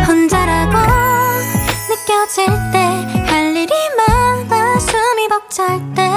혼자라고 0.06 0.76
느껴질 1.88 2.46
때 2.72 3.10
할 3.26 3.56
일이 3.56 3.72
많아 3.96 4.78
숨이 4.78 5.28
벅찰 5.28 5.94
때 5.94 6.09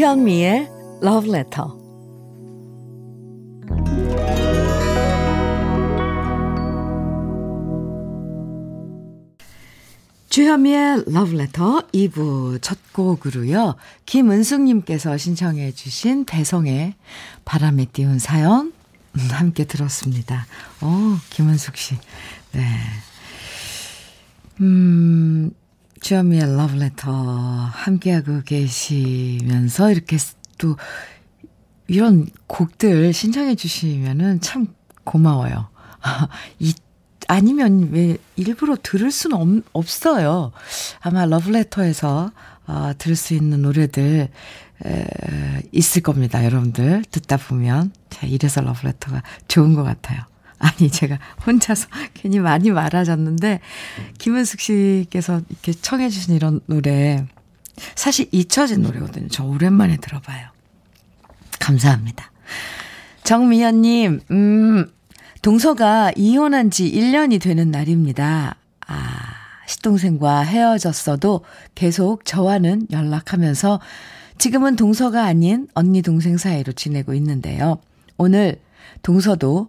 주현미의 0.00 0.66
Love 1.02 1.28
Letter. 1.28 1.68
주현미의 10.30 11.04
Love 11.06 11.34
Letter 11.38 11.82
2부 11.92 12.62
첫 12.62 12.78
곡으로요. 12.94 13.74
김은숙님께서 14.06 15.18
신청해 15.18 15.72
주신 15.72 16.24
배성의 16.24 16.94
바람에 17.44 17.84
띄운 17.92 18.18
사연 18.18 18.72
함께 19.32 19.64
들었습니다. 19.64 20.46
어, 20.80 21.18
김은숙 21.28 21.76
씨. 21.76 21.98
네. 22.52 22.62
음, 24.62 25.50
주현미의 26.00 26.56
러브레터 26.56 27.12
함께하고 27.12 28.42
계시면서 28.42 29.90
이렇게 29.90 30.16
또 30.58 30.76
이런 31.86 32.26
곡들 32.46 33.12
신청해 33.12 33.54
주시면은 33.54 34.40
참 34.40 34.68
고마워요. 35.04 35.68
이, 36.58 36.74
아니면 37.28 37.90
왜 37.92 38.16
일부러 38.36 38.76
들을 38.80 39.10
수는 39.10 39.36
없, 39.36 39.64
없어요. 39.72 40.52
아마 41.00 41.26
러브레터에서 41.26 42.32
어, 42.66 42.92
들을 42.96 43.16
수 43.16 43.34
있는 43.34 43.62
노래들 43.62 44.28
에, 44.86 45.06
있을 45.72 46.02
겁니다. 46.02 46.44
여러분들 46.44 47.04
듣다 47.10 47.36
보면. 47.36 47.92
자, 48.08 48.26
이래서 48.26 48.60
러브레터가 48.60 49.22
좋은 49.48 49.74
것 49.74 49.82
같아요. 49.82 50.29
아니, 50.62 50.90
제가 50.90 51.18
혼자서 51.46 51.88
괜히 52.14 52.38
많이 52.38 52.70
말아졌는데, 52.70 53.60
김은숙 54.18 54.60
씨께서 54.60 55.40
이렇게 55.48 55.72
청해주신 55.72 56.34
이런 56.34 56.60
노래, 56.66 57.26
사실 57.94 58.28
잊혀진 58.30 58.82
노래거든요. 58.82 59.28
저 59.28 59.44
오랜만에 59.44 59.96
들어봐요. 59.96 60.48
감사합니다. 61.58 62.30
정미연님, 63.24 64.20
음, 64.30 64.92
동서가 65.42 66.12
이혼한 66.14 66.70
지 66.70 66.90
1년이 66.90 67.40
되는 67.40 67.70
날입니다. 67.70 68.56
아, 68.86 68.96
시동생과 69.66 70.40
헤어졌어도 70.40 71.44
계속 71.74 72.24
저와는 72.26 72.88
연락하면서 72.90 73.80
지금은 74.36 74.76
동서가 74.76 75.24
아닌 75.24 75.68
언니 75.74 76.02
동생 76.02 76.36
사이로 76.36 76.72
지내고 76.72 77.14
있는데요. 77.14 77.78
오늘 78.16 78.60
동서도 79.02 79.68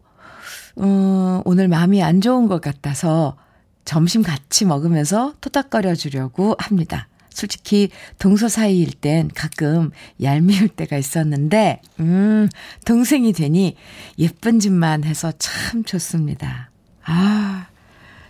어, 0.76 1.42
오늘 1.46 1.68
마음이 1.68 2.02
안 2.02 2.22
좋은 2.22 2.48
것 2.48 2.62
같아서 2.62 3.38
점심 3.86 4.22
같이 4.22 4.66
먹으면서 4.66 5.34
토닥거려 5.42 5.96
주려고 5.96 6.56
합니다. 6.60 7.08
솔직히 7.30 7.90
동서 8.20 8.50
사이일 8.50 8.92
땐 8.94 9.30
가끔 9.34 9.92
얄미울 10.22 10.68
때가 10.70 10.98
있었는데, 10.98 11.82
음, 12.00 12.50
동생이 12.86 13.34
되니 13.34 13.76
예쁜 14.20 14.60
짓만 14.60 15.06
해서 15.06 15.32
참 15.40 15.84
좋습니다. 15.84 16.70
아, 17.04 17.68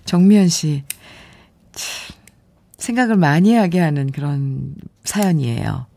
정미연 0.06 0.50
씨. 0.50 0.84
참, 1.74 2.16
생각을 2.78 3.16
많이 3.16 3.56
하게 3.56 3.80
하는 3.80 4.12
그런 4.12 4.76
사연이에요. 5.04 5.88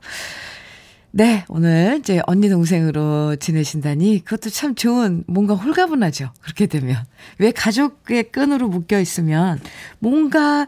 네, 1.16 1.44
오늘 1.48 1.98
이제 2.00 2.20
언니 2.27 2.48
동생으로 2.48 3.37
지내신다니 3.37 4.24
그것도 4.24 4.50
참 4.50 4.74
좋은 4.74 5.22
뭔가 5.29 5.55
홀가분하죠. 5.55 6.33
그렇게 6.40 6.66
되면. 6.66 6.96
왜 7.38 7.53
가족의 7.53 8.33
끈으로 8.33 8.66
묶여 8.66 8.98
있으면 8.98 9.61
뭔가 10.00 10.66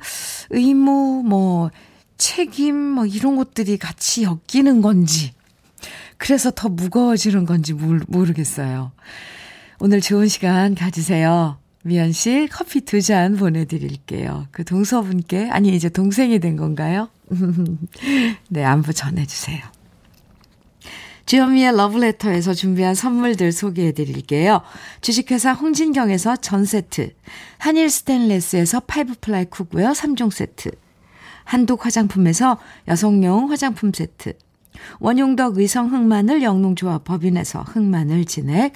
의무 0.50 1.24
뭐 1.26 1.72
책임 2.16 2.76
뭐 2.76 3.06
이런 3.06 3.34
것들이 3.34 3.76
같이 3.76 4.22
엮이는 4.22 4.82
건지 4.82 5.32
그래서 6.16 6.52
더 6.52 6.68
무거워지는 6.68 7.44
건지 7.44 7.74
모르겠어요. 8.06 8.92
오늘 9.80 10.00
좋은 10.00 10.28
시간 10.28 10.76
가지세요. 10.76 11.58
미연 11.82 12.12
씨 12.12 12.48
커피 12.52 12.82
두 12.82 13.00
잔 13.02 13.36
보내드릴게요. 13.36 14.46
그 14.52 14.64
동서분께 14.64 15.50
아니 15.50 15.74
이제 15.74 15.88
동생이 15.88 16.38
된 16.38 16.54
건가요? 16.56 17.08
네 18.48 18.62
안부 18.62 18.92
전해주세요. 18.94 19.75
주현미의 21.26 21.76
러브레터에서 21.76 22.54
준비한 22.54 22.94
선물들 22.94 23.50
소개해 23.50 23.92
드릴게요. 23.92 24.62
주식회사 25.00 25.52
홍진경에서 25.54 26.36
전 26.36 26.64
세트, 26.64 27.14
한일 27.58 27.90
스텐레스에서 27.90 28.80
five 28.80 29.14
ply 29.20 29.46
cookware 29.46 29.90
3종 29.90 30.30
세트, 30.30 30.70
한독 31.42 31.84
화장품에서 31.84 32.58
여성용 32.86 33.50
화장품 33.50 33.92
세트, 33.92 34.34
원용덕 35.00 35.58
의성 35.58 35.92
흑마늘 35.92 36.42
영농조합 36.44 37.02
법인에서 37.02 37.62
흑마늘 37.62 38.24
진액, 38.24 38.74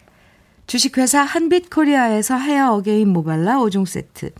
주식회사 0.66 1.22
한빛코리아에서 1.22 2.36
헤어 2.36 2.72
어게인 2.74 3.10
모발라 3.10 3.58
5종 3.58 3.86
세트, 3.86 4.32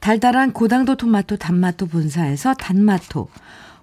달달한 0.00 0.54
고당도 0.54 0.96
토마토 0.96 1.36
단마토 1.36 1.88
본사에서 1.88 2.54
단마토, 2.54 3.28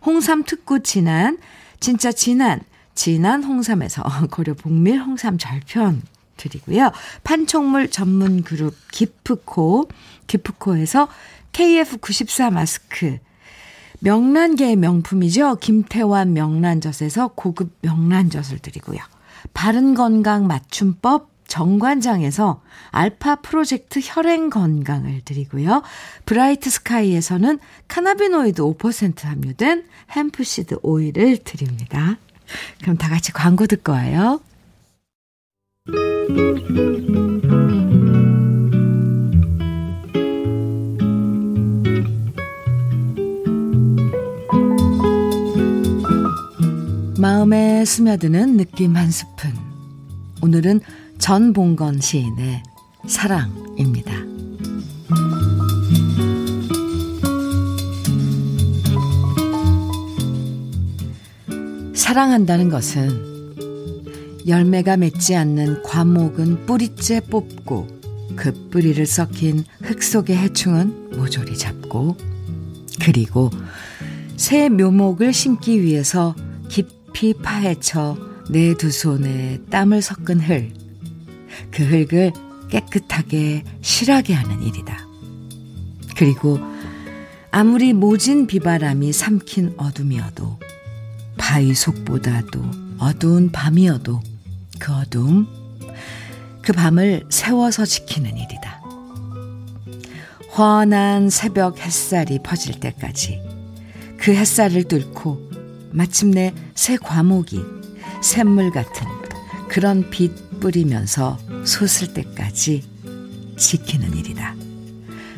홍삼 0.04 0.44
특구 0.44 0.82
진한, 0.82 1.38
진짜 1.80 2.12
진한, 2.12 2.62
진한 2.96 3.44
홍삼에서 3.44 4.04
고려 4.32 4.54
복밀 4.54 5.00
홍삼 5.00 5.38
절편 5.38 6.02
드리고요. 6.38 6.92
판촉물 7.24 7.90
전문 7.90 8.44
그룹 8.44 8.76
기프코, 8.92 9.90
기프코에서 10.28 11.08
KF94 11.52 12.52
마스크, 12.52 13.20
명란계의 14.00 14.76
명품이죠. 14.76 15.58
김태환 15.58 16.34
명란젓에서 16.34 17.30
고급 17.36 17.72
명란젓을 17.82 18.60
드리고요. 18.60 19.00
바른 19.54 19.94
건강 19.94 20.48
맞춤법 20.48 21.32
정관장에서 21.48 22.62
알파 22.90 23.36
프로젝트 23.36 24.00
혈행 24.02 24.50
건강을 24.50 25.22
드리고요. 25.24 25.84
브라이트 26.26 26.70
스카이에서는 26.70 27.60
cannabinoid 27.88 28.62
5% 28.62 29.24
함유된 29.24 29.86
hempseed 30.12 30.80
오일을 30.82 31.38
드립니다. 31.44 32.18
그럼 32.82 32.98
다 32.98 33.10
같이 33.10 33.32
광고 33.32 33.66
듣고 33.68 33.92
와요. 33.92 34.42
마음에 47.20 47.86
스며드는 47.86 48.58
느낌 48.58 48.98
한 48.98 49.10
스푼. 49.10 49.54
오늘은 50.42 50.82
전봉건 51.20 52.02
시인의 52.02 52.64
사랑입니다. 53.08 54.33
사랑한다는 62.04 62.68
것은 62.68 63.56
열매가 64.46 64.98
맺지 64.98 65.38
않는 65.38 65.84
과목은 65.84 66.66
뿌리째 66.66 67.22
뽑고 67.22 67.88
그 68.36 68.52
뿌리를 68.70 69.06
썩힌 69.06 69.64
흙 69.82 70.04
속의 70.04 70.36
해충은 70.36 71.12
모조리 71.18 71.58
잡고 71.58 72.18
그리고 73.02 73.52
새 74.36 74.68
묘목을 74.68 75.32
심기 75.32 75.82
위해서 75.82 76.36
깊이 76.68 77.34
파헤쳐 77.36 78.18
내 78.50 78.74
두 78.74 78.92
손에 78.92 79.62
땀을 79.70 80.02
섞은 80.02 80.42
흙. 80.42 80.74
그 81.72 81.84
흙을 81.84 82.34
깨끗하게 82.70 83.64
실하게 83.80 84.34
하는 84.34 84.62
일이다. 84.62 85.08
그리고 86.18 86.60
아무리 87.50 87.94
모진 87.94 88.46
비바람이 88.46 89.14
삼킨 89.14 89.76
어둠이어도 89.78 90.60
바위 91.44 91.76
속보다도 91.76 92.62
어두운 93.00 93.52
밤이어도 93.52 94.22
그 94.80 94.94
어둠, 94.94 95.46
그 96.62 96.72
밤을 96.72 97.26
세워서 97.30 97.86
지키는 97.86 98.38
일이다. 98.38 98.82
환한 100.50 101.30
새벽 101.30 101.80
햇살이 101.80 102.40
퍼질 102.42 102.80
때까지 102.80 103.42
그 104.18 104.34
햇살을 104.34 104.86
뚫고 104.86 105.52
마침내 105.92 106.56
새 106.76 106.96
과목이 106.96 107.62
샘물 108.22 108.72
같은 108.72 109.06
그런 109.68 110.10
빛 110.10 110.62
뿌리면서 110.62 111.38
솟을 111.66 112.14
때까지 112.14 112.88
지키는 113.58 114.16
일이다. 114.16 114.56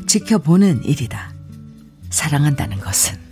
지켜보는 0.06 0.86
일이다. 0.86 1.34
사랑한다는 2.12 2.80
것은. 2.80 3.25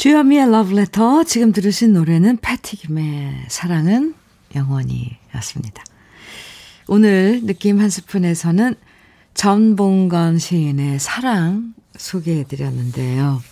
주현미의 0.00 0.50
러브레터 0.50 1.24
지금 1.24 1.52
들으신 1.52 1.92
노래는 1.92 2.38
패티김의 2.38 3.48
사랑은 3.48 4.14
영원히 4.54 5.18
였습니다. 5.34 5.84
오늘 6.88 7.42
느낌 7.44 7.78
한 7.78 7.90
스푼에서는 7.90 8.76
전봉건 9.34 10.38
시인의 10.38 11.00
사랑 11.00 11.74
소개해드렸는데요. 11.98 13.42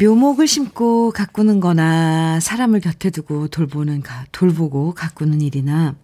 묘목을 0.00 0.46
심고 0.46 1.10
가꾸는 1.10 1.60
거나 1.60 2.40
사람을 2.40 2.80
곁에 2.80 3.10
두고 3.10 3.48
돌보는, 3.48 4.02
돌보고 4.32 4.94
가꾸는 4.94 5.42
일이나 5.42 5.94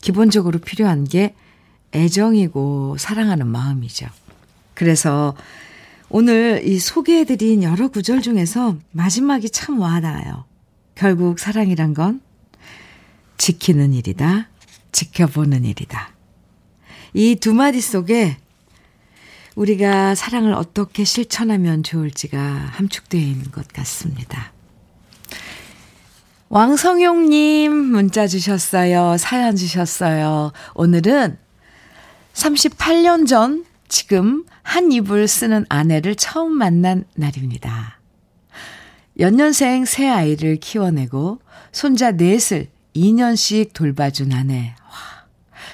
기본적으로 0.00 0.58
필요한 0.58 1.04
게 1.04 1.34
애정이고 1.94 2.96
사랑하는 2.98 3.46
마음이죠. 3.46 4.06
그래서 4.72 5.34
오늘 6.14 6.60
이 6.66 6.78
소개해드린 6.78 7.62
여러 7.62 7.88
구절 7.88 8.20
중에서 8.20 8.76
마지막이 8.90 9.48
참 9.48 9.80
와닿아요. 9.80 10.44
결국 10.94 11.38
사랑이란 11.38 11.94
건 11.94 12.20
지키는 13.38 13.94
일이다. 13.94 14.50
지켜보는 14.92 15.64
일이다. 15.64 16.10
이 17.14 17.36
두 17.36 17.54
마디 17.54 17.80
속에 17.80 18.36
우리가 19.54 20.14
사랑을 20.14 20.52
어떻게 20.52 21.04
실천하면 21.04 21.82
좋을지가 21.82 22.38
함축되어 22.38 23.18
있는 23.18 23.50
것 23.50 23.66
같습니다. 23.68 24.52
왕성용님 26.50 27.72
문자 27.72 28.26
주셨어요. 28.26 29.16
사연 29.16 29.56
주셨어요. 29.56 30.52
오늘은 30.74 31.38
38년 32.34 33.26
전 33.26 33.64
지금 33.92 34.46
한 34.62 34.90
입을 34.90 35.28
쓰는 35.28 35.66
아내를 35.68 36.14
처음 36.14 36.52
만난 36.52 37.04
날입니다. 37.14 37.98
연년생 39.20 39.84
새 39.84 40.08
아이를 40.08 40.56
키워내고 40.56 41.40
손자 41.72 42.10
넷을 42.12 42.68
2년씩 42.96 43.74
돌봐준 43.74 44.32
아내. 44.32 44.74
와, 44.82 45.26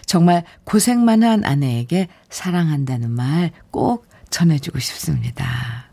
정말 0.04 0.42
고생만 0.64 1.22
한 1.22 1.44
아내에게 1.44 2.08
사랑한다는 2.28 3.08
말 3.12 3.52
꼭 3.70 4.08
전해주고 4.30 4.80
싶습니다. 4.80 5.84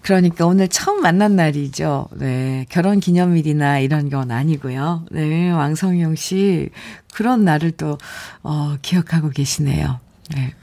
그러니까 0.00 0.46
오늘 0.46 0.68
처음 0.68 1.02
만난 1.02 1.36
날이죠. 1.36 2.08
네. 2.12 2.64
결혼 2.70 2.98
기념일이나 2.98 3.78
이런 3.78 4.08
건 4.08 4.30
아니고요. 4.30 5.04
네. 5.10 5.50
왕성용 5.50 6.16
씨, 6.16 6.70
그런 7.12 7.44
날을 7.44 7.72
또, 7.72 7.98
어, 8.42 8.76
기억하고 8.80 9.28
계시네요. 9.28 10.00
네. 10.34 10.54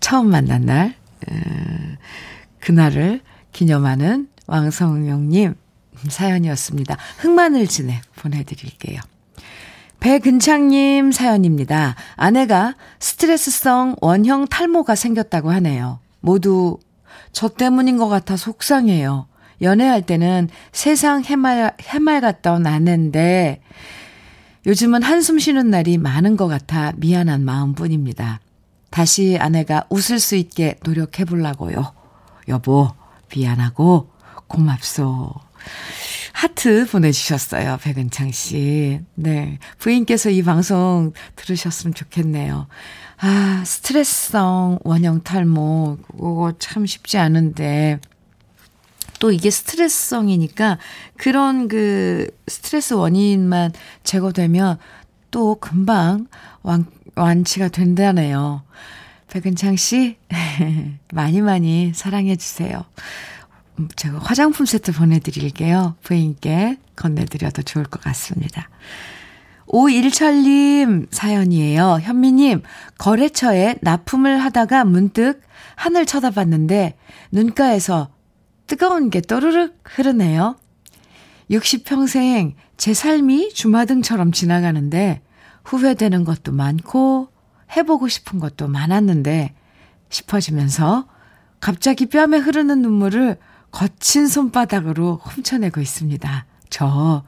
처음 0.00 0.30
만난 0.30 0.66
날, 0.66 0.94
그날을 2.60 3.20
기념하는 3.52 4.28
왕성용님 4.46 5.54
사연이었습니다. 6.08 6.96
흑마늘 7.18 7.66
진액 7.66 8.00
보내드릴게요. 8.16 9.00
배근창님 10.00 11.12
사연입니다. 11.12 11.94
아내가 12.16 12.74
스트레스성 12.98 13.96
원형 14.00 14.48
탈모가 14.48 14.96
생겼다고 14.96 15.52
하네요. 15.52 16.00
모두 16.20 16.78
저 17.30 17.48
때문인 17.48 17.98
것 17.98 18.08
같아 18.08 18.36
속상해요. 18.36 19.28
연애할 19.60 20.02
때는 20.02 20.48
세상 20.72 21.22
해말, 21.22 21.76
해말 21.82 22.20
같던 22.20 22.66
아내인데 22.66 23.60
요즘은 24.66 25.02
한숨 25.02 25.38
쉬는 25.38 25.70
날이 25.70 25.98
많은 25.98 26.36
것 26.36 26.48
같아 26.48 26.92
미안한 26.96 27.44
마음 27.44 27.74
뿐입니다. 27.74 28.40
다시 28.92 29.38
아내가 29.40 29.86
웃을 29.88 30.20
수 30.20 30.36
있게 30.36 30.76
노력해 30.84 31.24
보려고요. 31.24 31.94
여보, 32.48 32.92
미안하고 33.34 34.10
고맙소. 34.46 35.32
하트 36.34 36.86
보내주셨어요. 36.86 37.78
백은창 37.82 38.32
씨. 38.32 39.00
네. 39.14 39.58
부인께서 39.78 40.28
이 40.28 40.42
방송 40.42 41.12
들으셨으면 41.36 41.94
좋겠네요. 41.94 42.66
아, 43.18 43.62
스트레스성 43.64 44.80
원형 44.84 45.22
탈모. 45.22 45.98
그거 46.10 46.52
참 46.58 46.84
쉽지 46.84 47.16
않은데. 47.16 47.98
또 49.20 49.30
이게 49.30 49.50
스트레스성이니까 49.50 50.78
그런 51.16 51.68
그 51.68 52.28
스트레스 52.46 52.92
원인만 52.92 53.72
제거되면 54.02 54.78
또 55.32 55.56
금방 55.56 56.28
완, 56.62 56.86
완치가 57.16 57.66
된다네요. 57.66 58.62
백은창 59.28 59.74
씨, 59.74 60.18
많이 61.12 61.40
많이 61.40 61.92
사랑해주세요. 61.92 62.84
음, 63.78 63.88
제가 63.96 64.18
화장품 64.18 64.66
세트 64.66 64.92
보내드릴게요. 64.92 65.96
부인께 66.02 66.76
건네드려도 66.94 67.62
좋을 67.62 67.86
것 67.86 68.00
같습니다. 68.02 68.68
오일철님 69.66 71.06
사연이에요. 71.10 72.00
현미님, 72.02 72.62
거래처에 72.98 73.76
납품을 73.80 74.38
하다가 74.38 74.84
문득 74.84 75.40
하늘 75.76 76.04
쳐다봤는데 76.04 76.98
눈가에서 77.32 78.10
뜨거운 78.66 79.08
게 79.08 79.22
또르륵 79.22 79.80
흐르네요. 79.84 80.56
60평생 81.50 82.52
제 82.76 82.92
삶이 82.92 83.54
주마등처럼 83.54 84.32
지나가는데 84.32 85.21
후회되는 85.64 86.24
것도 86.24 86.52
많고 86.52 87.28
해보고 87.76 88.08
싶은 88.08 88.38
것도 88.38 88.68
많았는데 88.68 89.54
싶어지면서 90.10 91.06
갑자기 91.60 92.06
뺨에 92.06 92.38
흐르는 92.38 92.82
눈물을 92.82 93.38
거친 93.70 94.26
손바닥으로 94.26 95.20
훔쳐내고 95.22 95.80
있습니다. 95.80 96.46
저 96.68 97.24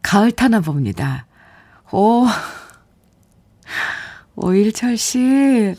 가을 0.00 0.32
타나 0.32 0.60
봅니다. 0.60 1.26
오, 1.90 2.26
오일철 4.36 4.96
씨. 4.96 5.74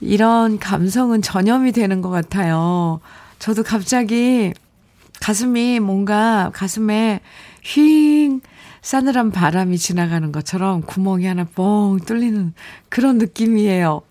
이런 0.00 0.58
감성은 0.58 1.22
전염이 1.22 1.70
되는 1.70 2.02
것 2.02 2.10
같아요. 2.10 3.00
저도 3.38 3.62
갑자기 3.62 4.52
가슴이 5.20 5.78
뭔가 5.78 6.50
가슴에 6.52 7.20
휘잉 7.62 8.40
싸늘한 8.82 9.30
바람이 9.30 9.78
지나가는 9.78 10.32
것처럼 10.32 10.82
구멍이 10.82 11.24
하나 11.24 11.44
뻥 11.44 11.98
뚫리는 12.04 12.52
그런 12.88 13.18
느낌이에요. 13.18 14.02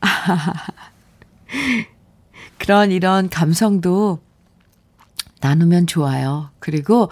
그런 2.58 2.90
이런 2.90 3.28
감성도 3.28 4.20
나누면 5.40 5.86
좋아요. 5.86 6.50
그리고, 6.58 7.10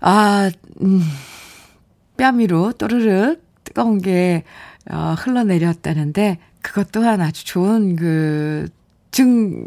아, 0.00 0.50
음, 0.82 1.02
뺨 2.16 2.38
위로 2.38 2.72
또르륵 2.72 3.42
뜨거운 3.64 4.00
게 4.00 4.44
어, 4.90 5.14
흘러내렸다는데, 5.18 6.38
그것 6.60 6.92
또한 6.92 7.22
아주 7.22 7.46
좋은 7.46 7.96
그, 7.96 8.68
증, 9.10 9.66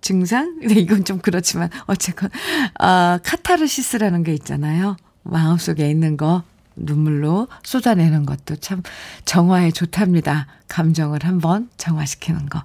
증상? 0.00 0.58
네, 0.64 0.74
이건 0.74 1.04
좀 1.04 1.18
그렇지만, 1.18 1.70
어쨌건, 1.86 2.30
아, 2.78 3.18
카타르시스라는 3.24 4.22
게 4.22 4.32
있잖아요. 4.34 4.96
마음속에 5.30 5.88
있는 5.90 6.16
거 6.16 6.42
눈물로 6.76 7.48
쏟아내는 7.62 8.26
것도 8.26 8.56
참 8.56 8.82
정화에 9.24 9.70
좋답니다. 9.70 10.46
감정을 10.68 11.20
한번 11.24 11.70
정화시키는 11.76 12.48
거. 12.48 12.62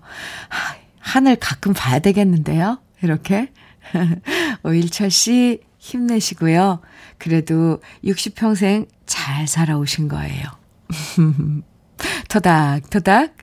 하늘 0.99 1.35
가끔 1.37 1.73
봐야 1.73 1.99
되겠는데요. 1.99 2.79
이렇게. 3.01 3.51
오일철 4.63 5.09
씨, 5.09 5.61
힘내시고요. 5.79 6.81
그래도 7.17 7.81
60평생 8.03 8.87
잘 9.05 9.47
살아오신 9.47 10.07
거예요. 10.07 10.45
토닥토닥 12.29 13.35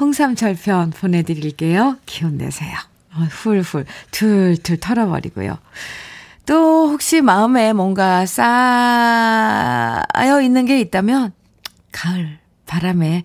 홍삼철편 0.00 0.90
보내드릴게요. 0.90 1.98
기운 2.06 2.38
내세요. 2.38 2.76
어, 3.14 3.20
훌훌 3.24 3.84
툴툴 4.10 4.78
털어버리고요. 4.78 5.58
또 6.46 6.88
혹시 6.90 7.20
마음에 7.20 7.72
뭔가 7.72 8.26
쌓여 8.26 10.02
있는 10.42 10.64
게 10.66 10.80
있다면 10.80 11.32
가을 11.92 12.38
바람에 12.66 13.24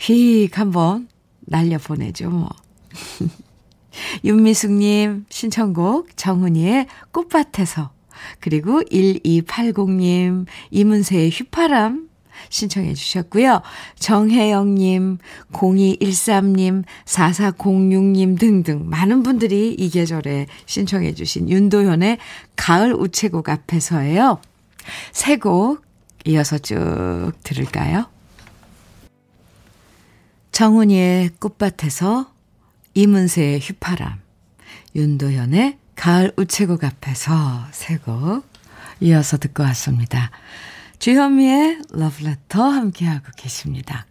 휙 0.00 0.48
한번 0.54 1.08
날려보내죠 1.40 2.30
뭐. 2.30 2.48
윤미숙님 4.24 5.26
신청곡 5.28 6.16
정훈이의 6.16 6.86
꽃밭에서 7.12 7.90
그리고 8.40 8.80
1280님 8.82 10.46
이문세의 10.70 11.30
휘파람 11.30 12.08
신청해 12.54 12.94
주셨고요. 12.94 13.62
정혜영님, 13.98 15.18
0213님, 15.52 16.84
4406님 17.04 18.38
등등 18.38 18.88
많은 18.88 19.24
분들이 19.24 19.74
이 19.76 19.90
계절에 19.90 20.46
신청해 20.66 21.14
주신 21.14 21.48
윤도현의 21.50 22.18
가을 22.54 22.94
우체국 22.94 23.48
앞에서예요. 23.48 24.40
세 25.12 25.36
곡 25.38 25.82
이어서 26.26 26.56
쭉 26.58 27.32
들을까요? 27.42 28.06
정훈이의 30.52 31.30
꽃밭에서 31.40 32.30
이문세의 32.94 33.58
휘파람, 33.58 34.20
윤도현의 34.94 35.78
가을 35.96 36.32
우체국 36.36 36.84
앞에서 36.84 37.66
세 37.72 37.98
곡 37.98 38.44
이어서 39.00 39.38
듣고 39.38 39.64
왔습니다. 39.64 40.30
주현미의 40.98 41.80
러브레터 41.90 42.62
함께하고 42.62 43.26
계십니다. 43.36 44.06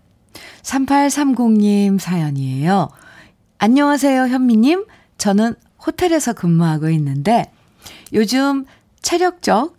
3830님 0.64 2.00
사연이에요. 2.00 2.90
안녕하세요, 3.58 4.28
현미님. 4.28 4.86
저는 5.18 5.56
호텔에서 5.86 6.34
근무하고 6.34 6.90
있는데 6.90 7.52
요즘 8.14 8.66
체력적, 9.02 9.78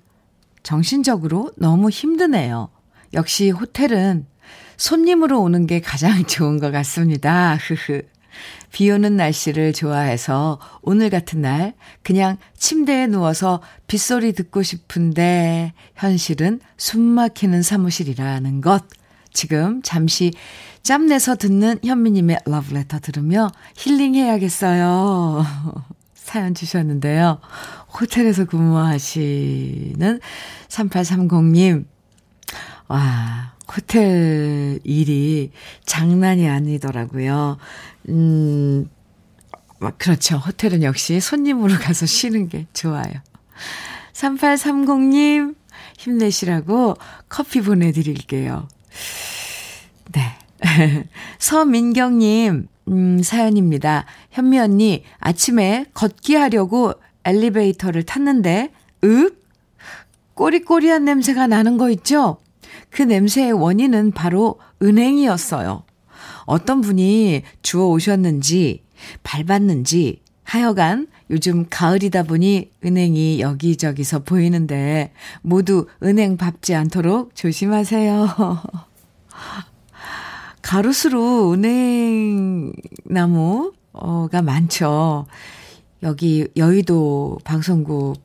정신적으로 0.62 1.50
너무 1.56 1.90
힘드네요. 1.90 2.70
역시 3.12 3.50
호텔은 3.50 4.26
손님으로 4.76 5.40
오는 5.40 5.66
게 5.66 5.80
가장 5.80 6.24
좋은 6.26 6.58
것 6.58 6.70
같습니다. 6.72 7.56
흐흐. 7.56 8.02
비 8.74 8.90
오는 8.90 9.16
날씨를 9.16 9.72
좋아해서 9.72 10.58
오늘 10.82 11.08
같은 11.08 11.42
날 11.42 11.74
그냥 12.02 12.38
침대에 12.58 13.06
누워서 13.06 13.60
빗소리 13.86 14.32
듣고 14.32 14.64
싶은데 14.64 15.72
현실은 15.94 16.58
숨 16.76 17.00
막히는 17.00 17.62
사무실이라는 17.62 18.60
것. 18.62 18.82
지금 19.32 19.80
잠시 19.82 20.32
짬내서 20.82 21.36
듣는 21.36 21.78
현미님의 21.84 22.40
러브레터 22.46 22.98
들으며 22.98 23.48
힐링해야겠어요. 23.76 25.46
사연 26.16 26.52
주셨는데요. 26.52 27.38
호텔에서 28.00 28.44
근무하시는 28.44 30.18
3830님. 30.66 31.84
와, 32.88 33.53
호텔 33.72 34.78
일이 34.84 35.50
장난이 35.84 36.48
아니더라고요. 36.48 37.58
음, 38.08 38.88
그렇죠. 39.98 40.36
호텔은 40.36 40.82
역시 40.82 41.20
손님으로 41.20 41.76
가서 41.78 42.06
쉬는 42.06 42.48
게 42.48 42.66
좋아요. 42.72 43.12
3830님, 44.12 45.54
힘내시라고 45.98 46.96
커피 47.28 47.60
보내드릴게요. 47.60 48.68
네. 50.12 50.38
서민경님, 51.38 52.68
음, 52.88 53.22
사연입니다. 53.22 54.06
현미 54.30 54.58
언니, 54.58 55.04
아침에 55.18 55.86
걷기 55.94 56.36
하려고 56.36 56.94
엘리베이터를 57.24 58.04
탔는데, 58.04 58.72
윽? 59.02 59.42
꼬리꼬리한 60.34 61.04
냄새가 61.04 61.46
나는 61.46 61.76
거 61.76 61.90
있죠? 61.90 62.38
그 62.90 63.02
냄새의 63.02 63.52
원인은 63.52 64.12
바로 64.12 64.58
은행이었어요. 64.82 65.84
어떤 66.46 66.80
분이 66.80 67.42
주워 67.62 67.88
오셨는지, 67.88 68.84
밟았는지, 69.22 70.22
하여간 70.44 71.08
요즘 71.30 71.66
가을이다 71.68 72.24
보니 72.24 72.70
은행이 72.84 73.40
여기저기서 73.40 74.24
보이는데 74.24 75.12
모두 75.42 75.86
은행 76.02 76.36
밟지 76.36 76.74
않도록 76.74 77.34
조심하세요. 77.34 78.28
가로수로 80.62 81.52
은행 81.52 82.72
나무가 83.04 84.42
많죠. 84.42 85.26
여기 86.02 86.46
여의도 86.56 87.38
방송국 87.44 88.22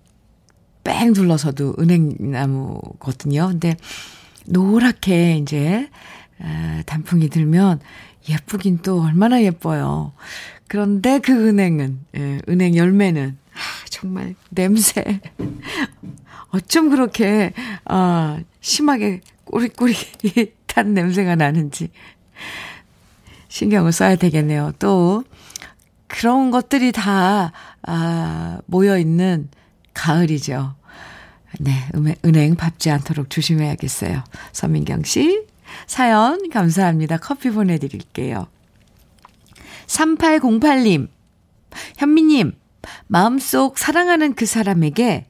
뺑 0.83 1.13
둘러서도 1.13 1.75
은행나무거든요. 1.79 3.47
근데 3.47 3.75
노랗게 4.45 5.38
이제 5.38 5.89
단풍이 6.86 7.30
들면 7.30 7.80
예쁘긴 8.30 8.80
또 8.80 9.02
얼마나 9.02 9.41
예뻐요. 9.41 10.13
그런데 10.67 11.19
그 11.19 11.47
은행은, 11.47 11.99
예, 12.15 12.41
은행 12.47 12.75
열매는, 12.75 13.38
아, 13.54 13.86
정말 13.89 14.36
냄새. 14.49 15.19
어쩜 16.52 16.89
그렇게, 16.89 17.54
아, 17.86 18.39
심하게 18.62 19.21
꼬리꼬리 19.45 19.95
탄 20.67 20.93
냄새가 20.93 21.36
나는지 21.36 21.89
신경을 23.47 23.91
써야 23.91 24.15
되겠네요. 24.15 24.73
또, 24.78 25.23
그런 26.08 26.52
것들이 26.52 26.91
다, 26.91 27.52
아, 27.82 28.60
모여있는 28.67 29.49
가을이죠. 29.93 30.75
네, 31.62 31.72
은행 32.26 32.56
밟지 32.56 32.89
않도록 32.89 33.30
조심해야겠어요. 33.30 34.24
서민경 34.54 35.04
씨, 35.04 35.45
사연 35.88 36.50
감사합니다. 36.50 37.17
커피 37.17 37.50
보내드릴게요. 37.50 38.48
3808님, 39.88 41.10
현미님, 41.98 42.54
마음속 43.08 43.78
사랑하는 43.78 44.36
그 44.36 44.45
사람에게 44.45 45.28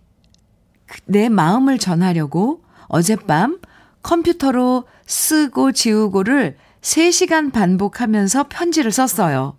내 1.05 1.29
마음을 1.29 1.77
전하려고 1.77 2.63
어젯밤 2.87 3.59
컴퓨터로 4.03 4.85
쓰고 5.05 5.71
지우고를 5.71 6.57
3시간 6.81 7.51
반복하면서 7.51 8.47
편지를 8.49 8.91
썼어요. 8.91 9.58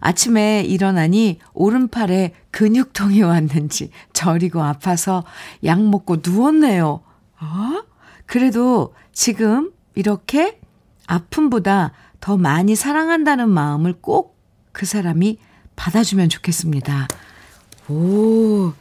아침에 0.00 0.62
일어나니 0.62 1.38
오른팔에 1.52 2.34
근육통이 2.50 3.22
왔는지 3.22 3.90
저리고 4.12 4.62
아파서 4.62 5.24
약 5.64 5.82
먹고 5.82 6.18
누웠네요. 6.26 7.02
어? 7.40 7.82
그래도 8.26 8.94
지금 9.12 9.70
이렇게 9.94 10.58
아픔보다 11.06 11.92
더 12.20 12.36
많이 12.36 12.74
사랑한다는 12.74 13.48
마음을 13.48 13.94
꼭 14.00 14.40
그 14.72 14.86
사람이 14.86 15.38
받아주면 15.76 16.28
좋겠습니다. 16.28 17.08
오, 17.88 18.72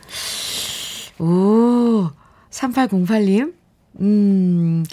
오, 1.20 2.10
3808님, 2.52 3.54
음, 4.02 4.86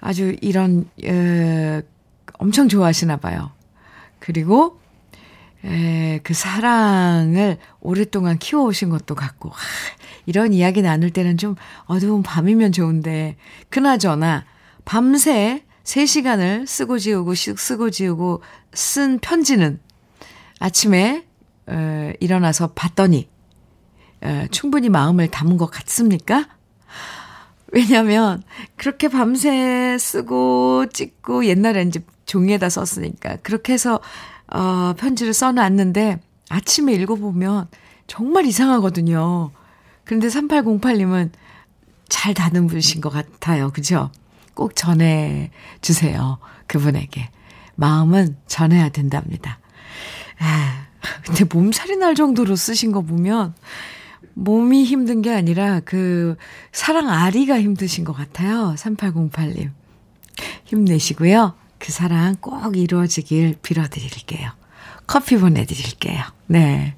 아주 0.00 0.36
이런, 0.40 0.88
에, 1.04 1.82
엄청 2.34 2.68
좋아하시나 2.68 3.18
봐요. 3.18 3.50
그리고, 4.18 4.80
에, 5.64 6.20
그 6.22 6.34
사랑을 6.34 7.58
오랫동안 7.80 8.38
키워오신 8.38 8.90
것도 8.90 9.14
같고, 9.14 9.50
하, 9.50 9.56
이런 10.26 10.52
이야기 10.52 10.82
나눌 10.82 11.10
때는 11.10 11.36
좀 11.36 11.56
어두운 11.86 12.22
밤이면 12.22 12.72
좋은데, 12.72 13.36
그나저나, 13.68 14.44
밤새 14.84 15.64
3시간을 15.84 16.66
쓰고 16.66 16.98
지우고 16.98 17.34
쓰고 17.34 17.90
지우고 17.90 18.42
쓴 18.74 19.18
편지는 19.18 19.80
아침에 20.60 21.24
어, 21.66 22.12
일어나서 22.20 22.72
봤더니 22.74 23.28
어, 24.22 24.46
충분히 24.50 24.88
마음을 24.88 25.28
담은 25.28 25.56
것 25.56 25.66
같습니까? 25.66 26.48
왜냐면 27.72 28.42
그렇게 28.76 29.08
밤새 29.08 29.96
쓰고 29.98 30.86
찍고 30.92 31.46
옛날에 31.46 31.82
이제 31.82 32.00
종이에다 32.26 32.68
썼으니까 32.68 33.36
그렇게 33.42 33.72
해서 33.72 34.00
어, 34.52 34.94
편지를 34.96 35.32
써놨는데 35.32 36.20
아침에 36.48 36.94
읽어보면 36.94 37.68
정말 38.06 38.46
이상하거든요. 38.46 39.50
그런데 40.04 40.28
3808님은 40.28 41.30
잘 42.08 42.34
다는 42.34 42.66
분이신 42.66 43.00
것 43.00 43.10
같아요. 43.10 43.70
그죠? 43.70 44.10
꼭 44.54 44.74
전해 44.74 45.50
주세요. 45.82 46.38
그분에게. 46.66 47.30
마음은 47.76 48.36
전해야 48.46 48.88
된답니다. 48.88 49.60
아, 50.40 50.86
근데 51.24 51.44
몸살이 51.44 51.96
날 51.96 52.14
정도로 52.14 52.56
쓰신 52.56 52.92
거 52.92 53.02
보면, 53.02 53.54
몸이 54.34 54.84
힘든 54.84 55.20
게 55.20 55.32
아니라 55.32 55.80
그 55.84 56.36
사랑 56.72 57.08
아리가 57.08 57.60
힘드신 57.60 58.04
것 58.04 58.12
같아요. 58.12 58.74
3808님. 58.76 59.70
힘내시고요. 60.64 61.54
그 61.78 61.92
사랑 61.92 62.36
꼭 62.40 62.76
이루어지길 62.76 63.56
빌어드릴게요. 63.62 64.50
커피 65.06 65.36
보내드릴게요. 65.36 66.22
네. 66.46 66.94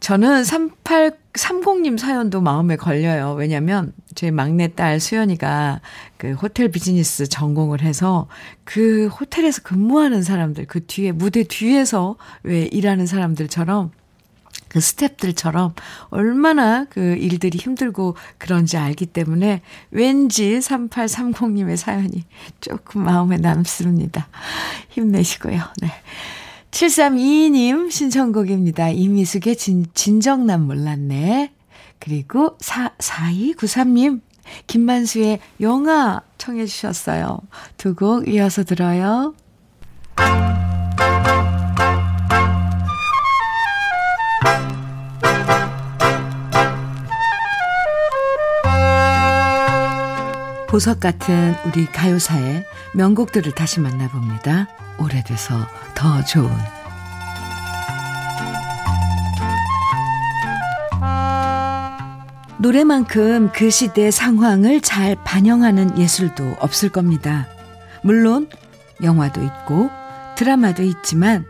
저는 0.00 0.42
3830님 0.42 1.96
사연도 1.96 2.40
마음에 2.40 2.74
걸려요. 2.74 3.34
왜냐면 3.34 3.92
제 4.16 4.32
막내딸 4.32 4.98
수연이가 4.98 5.80
그 6.16 6.32
호텔 6.32 6.68
비즈니스 6.70 7.28
전공을 7.28 7.82
해서 7.82 8.26
그 8.64 9.06
호텔에서 9.06 9.62
근무하는 9.62 10.22
사람들, 10.22 10.66
그 10.66 10.84
뒤에, 10.86 11.12
무대 11.12 11.44
뒤에서 11.44 12.16
왜 12.42 12.62
일하는 12.64 13.06
사람들처럼 13.06 13.92
그 14.72 14.78
스탭들처럼 14.78 15.74
얼마나 16.08 16.86
그 16.86 17.14
일들이 17.16 17.58
힘들고 17.58 18.16
그런지 18.38 18.78
알기 18.78 19.04
때문에 19.04 19.60
왠지 19.90 20.58
3830님의 20.60 21.76
사연이 21.76 22.24
조금 22.62 23.04
마음에 23.04 23.36
남습니다. 23.36 24.28
힘내시고요. 24.88 25.60
네. 25.82 25.90
7322님 26.70 27.90
신청곡입니다. 27.90 28.88
이미숙의 28.88 29.56
진, 29.56 29.84
진정난 29.92 30.62
몰랐네. 30.66 31.52
그리고 31.98 32.56
4, 32.58 32.94
4293님 32.96 34.22
김만수의 34.66 35.38
영화 35.60 36.22
청해 36.38 36.64
주셨어요. 36.64 37.40
두 37.76 37.94
곡 37.94 38.26
이어서 38.26 38.64
들어요. 38.64 39.34
보석 50.72 51.00
같은 51.00 51.54
우리 51.66 51.84
가요사의 51.84 52.64
명곡들을 52.94 53.52
다시 53.52 53.78
만나봅니다. 53.78 54.68
오래돼서 54.98 55.68
더 55.94 56.24
좋은 56.24 56.50
노래만큼 62.58 63.50
그 63.52 63.68
시대 63.68 64.10
상황을 64.10 64.80
잘 64.80 65.14
반영하는 65.14 65.98
예술도 65.98 66.56
없을 66.58 66.88
겁니다. 66.88 67.46
물론 68.02 68.48
영화도 69.02 69.42
있고 69.42 69.90
드라마도 70.38 70.82
있지만 70.84 71.44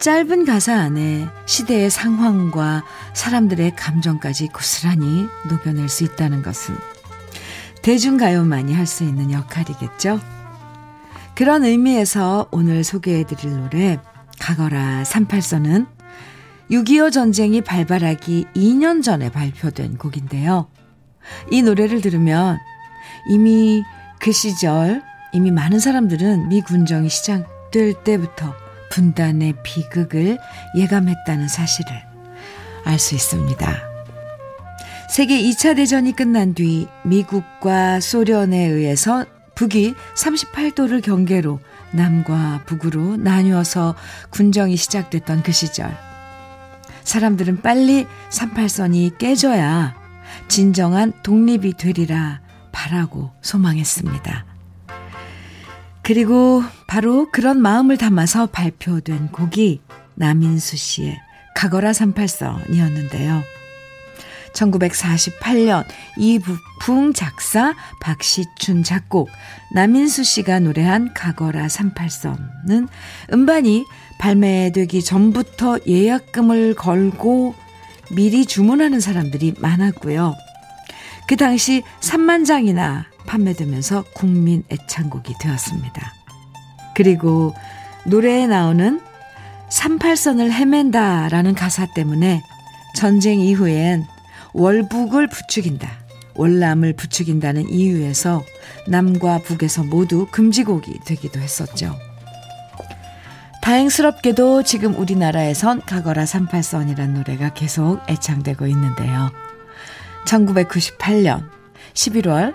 짧은 0.00 0.44
가사 0.44 0.74
안에 0.74 1.28
시대의 1.46 1.88
상황과 1.88 2.82
사람들의 3.14 3.76
감정까지 3.76 4.48
고스란히 4.48 5.28
녹여낼 5.48 5.88
수 5.88 6.02
있다는 6.02 6.42
것은 6.42 6.95
대중가요만이 7.86 8.74
할 8.74 8.84
수 8.84 9.04
있는 9.04 9.30
역할이겠죠. 9.30 10.18
그런 11.36 11.64
의미에서 11.64 12.48
오늘 12.50 12.82
소개해드릴 12.82 13.58
노래 13.58 14.00
가거라 14.40 15.04
38선은 15.04 15.86
6.25 16.68 17.12
전쟁이 17.12 17.60
발발하기 17.60 18.46
2년 18.56 19.04
전에 19.04 19.30
발표된 19.30 19.98
곡인데요. 19.98 20.68
이 21.52 21.62
노래를 21.62 22.00
들으면 22.00 22.58
이미 23.30 23.84
그 24.18 24.32
시절 24.32 25.00
이미 25.32 25.52
많은 25.52 25.78
사람들은 25.78 26.48
미 26.48 26.62
군정이 26.62 27.08
시작될 27.08 28.02
때부터 28.02 28.52
분단의 28.90 29.62
비극을 29.62 30.38
예감했다는 30.76 31.46
사실을 31.46 31.92
알 32.84 32.98
수 32.98 33.14
있습니다. 33.14 33.85
세계 35.08 35.40
2차 35.40 35.76
대전이 35.76 36.14
끝난 36.14 36.52
뒤 36.52 36.88
미국과 37.04 38.00
소련에 38.00 38.66
의해서 38.66 39.24
북이 39.54 39.94
38도를 40.14 41.02
경계로 41.02 41.60
남과 41.92 42.64
북으로 42.66 43.16
나뉘어서 43.16 43.94
군정이 44.30 44.76
시작됐던 44.76 45.42
그 45.42 45.52
시절. 45.52 45.96
사람들은 47.04 47.62
빨리 47.62 48.06
38선이 48.30 49.16
깨져야 49.16 49.94
진정한 50.48 51.12
독립이 51.22 51.74
되리라 51.74 52.40
바라고 52.72 53.30
소망했습니다. 53.40 54.44
그리고 56.02 56.62
바로 56.86 57.30
그런 57.30 57.62
마음을 57.62 57.96
담아서 57.96 58.46
발표된 58.46 59.28
곡이 59.28 59.80
남인수 60.14 60.76
씨의 60.76 61.18
가거라 61.54 61.92
38선이었는데요. 61.92 63.55
1948년 64.56 65.84
이붕 66.16 67.12
작사 67.14 67.74
박시춘 68.00 68.82
작곡 68.82 69.28
남인수 69.74 70.24
씨가 70.24 70.60
노래한 70.60 71.14
가거라 71.14 71.66
38선은 71.66 72.88
음반이 73.32 73.84
발매되기 74.18 75.02
전부터 75.04 75.80
예약금을 75.86 76.74
걸고 76.74 77.54
미리 78.12 78.46
주문하는 78.46 79.00
사람들이 79.00 79.54
많았고요. 79.58 80.34
그 81.28 81.36
당시 81.36 81.82
3만 82.00 82.46
장이나 82.46 83.06
판매되면서 83.26 84.04
국민 84.14 84.62
애창곡이 84.70 85.34
되었습니다. 85.40 86.12
그리고 86.94 87.52
노래에 88.06 88.46
나오는 88.46 89.00
38선을 89.68 90.52
헤맨다 90.52 91.28
라는 91.28 91.54
가사 91.54 91.86
때문에 91.94 92.40
전쟁 92.94 93.40
이후엔 93.40 94.06
월북을 94.58 95.26
부추긴다. 95.26 95.86
월남을 96.34 96.94
부추긴다는 96.94 97.68
이유에서 97.68 98.42
남과 98.88 99.40
북에서 99.40 99.84
모두 99.84 100.26
금지곡이 100.30 101.00
되기도 101.04 101.40
했었죠. 101.40 101.94
다행스럽게도 103.60 104.62
지금 104.62 104.94
우리나라에선 104.94 105.82
가거라 105.82 106.24
38선이란 106.24 107.10
노래가 107.10 107.52
계속 107.52 108.00
애창되고 108.08 108.66
있는데요. 108.68 109.30
1998년 110.26 111.50
11월 111.92 112.54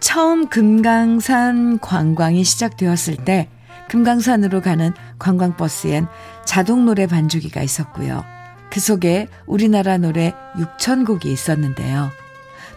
처음 0.00 0.48
금강산 0.48 1.80
관광이 1.80 2.42
시작되었을 2.42 3.16
때 3.26 3.50
금강산으로 3.90 4.62
가는 4.62 4.94
관광버스엔 5.18 6.06
자동 6.46 6.86
노래 6.86 7.06
반주기가 7.06 7.60
있었고요. 7.62 8.37
그 8.70 8.80
속에 8.80 9.28
우리나라 9.46 9.96
노래 9.98 10.34
6천 10.56 11.06
곡이 11.06 11.30
있었는데요. 11.30 12.10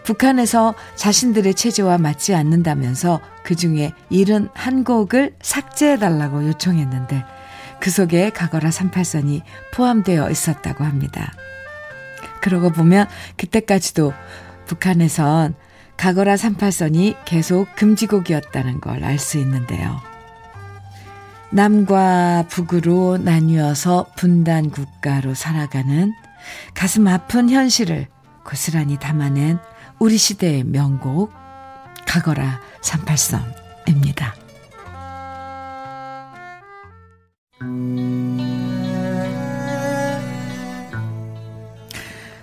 북한에서 0.04 0.74
자신들의 0.96 1.54
체제와 1.54 1.98
맞지 2.00 2.34
않는다면서 2.34 3.22
그 3.44 3.56
중에 3.56 3.94
71곡을 4.12 5.34
삭제해달라고 5.42 6.48
요청했는데 6.48 7.24
그 7.80 7.92
속에 7.92 8.30
가거라 8.32 8.70
38선이 8.70 9.42
포함되어 9.74 10.30
있었다고 10.30 10.84
합니다. 10.84 11.34
그러고 12.42 12.72
보면 12.72 13.08
그때까지도 13.38 14.14
북한에선 14.66 15.56
가거라 15.98 16.36
38선이 16.36 17.16
계속 17.26 17.68
금지곡이었다는 17.76 18.82
걸 18.82 19.04
알 19.04 19.20
수 19.20 19.38
있는데요. 19.38 20.11
남과 21.54 22.46
북으로 22.50 23.18
나뉘어서 23.18 24.08
분단 24.16 24.70
국가로 24.70 25.34
살아가는 25.34 26.14
가슴 26.74 27.08
아픈 27.08 27.50
현실을 27.50 28.08
고스란히 28.46 28.98
담아낸 28.98 29.60
우리 30.00 30.18
시대의 30.18 30.64
명곡 30.64 31.32
가거라 32.08 32.60
38선입니다. 32.82 34.34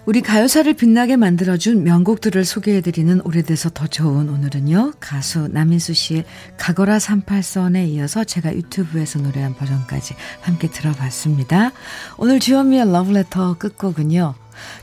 우리 0.09 0.23
가요사를 0.23 0.73
빛나게 0.73 1.17
만들어준 1.17 1.85
명곡들을 1.85 2.43
소개해드리는 2.43 3.21
오래돼서 3.27 3.69
더 3.69 3.87
좋은 3.87 4.31
오늘은요. 4.31 4.95
가수 5.01 5.49
남인수 5.49 5.93
씨의 5.93 6.25
가거라 6.57 6.97
38선에 6.97 7.87
이어서 7.89 8.25
제가 8.25 8.55
유튜브에서 8.55 9.19
노래한 9.19 9.55
버전까지 9.57 10.15
함께 10.41 10.71
들어봤습니다. 10.71 11.73
오늘 12.17 12.41
주현미의 12.41 12.91
러브레터 12.91 13.59
끝곡은요. 13.59 14.35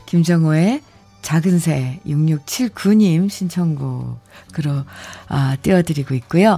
김정호의 0.06 0.82
작은 1.22 1.58
새 1.58 1.98
6679님 2.06 3.28
신청곡으로 3.28 4.84
아, 5.26 5.56
띄워드리고 5.60 6.14
있고요. 6.14 6.56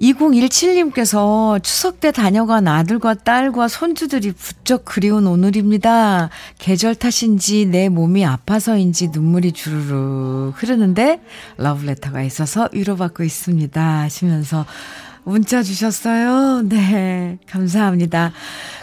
2017님께서 0.00 1.62
추석 1.62 2.00
때 2.00 2.12
다녀간 2.12 2.68
아들과 2.68 3.14
딸과 3.14 3.68
손주들이 3.68 4.32
부쩍 4.32 4.84
그리운 4.84 5.26
오늘입니다. 5.26 6.30
계절 6.58 6.94
탓인지 6.94 7.66
내 7.66 7.88
몸이 7.88 8.24
아파서인지 8.24 9.08
눈물이 9.08 9.52
주르르 9.52 10.52
흐르는데 10.54 11.20
러브레터가 11.56 12.22
있어서 12.22 12.68
위로받고 12.72 13.22
있습니다. 13.22 14.00
하시면서 14.00 14.66
문자 15.24 15.60
주셨어요. 15.62 16.62
네. 16.68 17.38
감사합니다. 17.48 18.32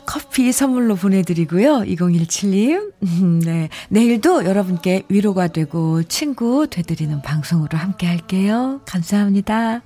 커피 0.06 0.52
선물로 0.52 0.96
보내드리고요. 0.96 1.84
2017님. 1.84 2.92
음, 3.02 3.40
네. 3.40 3.70
내일도 3.88 4.44
여러분께 4.44 5.04
위로가 5.08 5.48
되고 5.48 6.04
친구 6.04 6.68
되드리는 6.70 7.22
방송으로 7.22 7.78
함께 7.78 8.08
할게요. 8.08 8.82
감사합니다. 8.86 9.84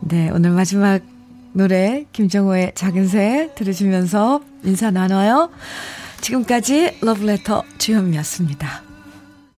네. 0.00 0.30
오늘 0.30 0.50
마지막 0.50 1.00
노래 1.52 2.04
김정호의 2.12 2.72
작은 2.74 3.08
새 3.08 3.50
들으시면서 3.54 4.40
인사 4.64 4.90
나눠요. 4.90 5.50
지금까지 6.20 6.98
러브레터 7.00 7.64
주현미였습니다. 7.78 8.93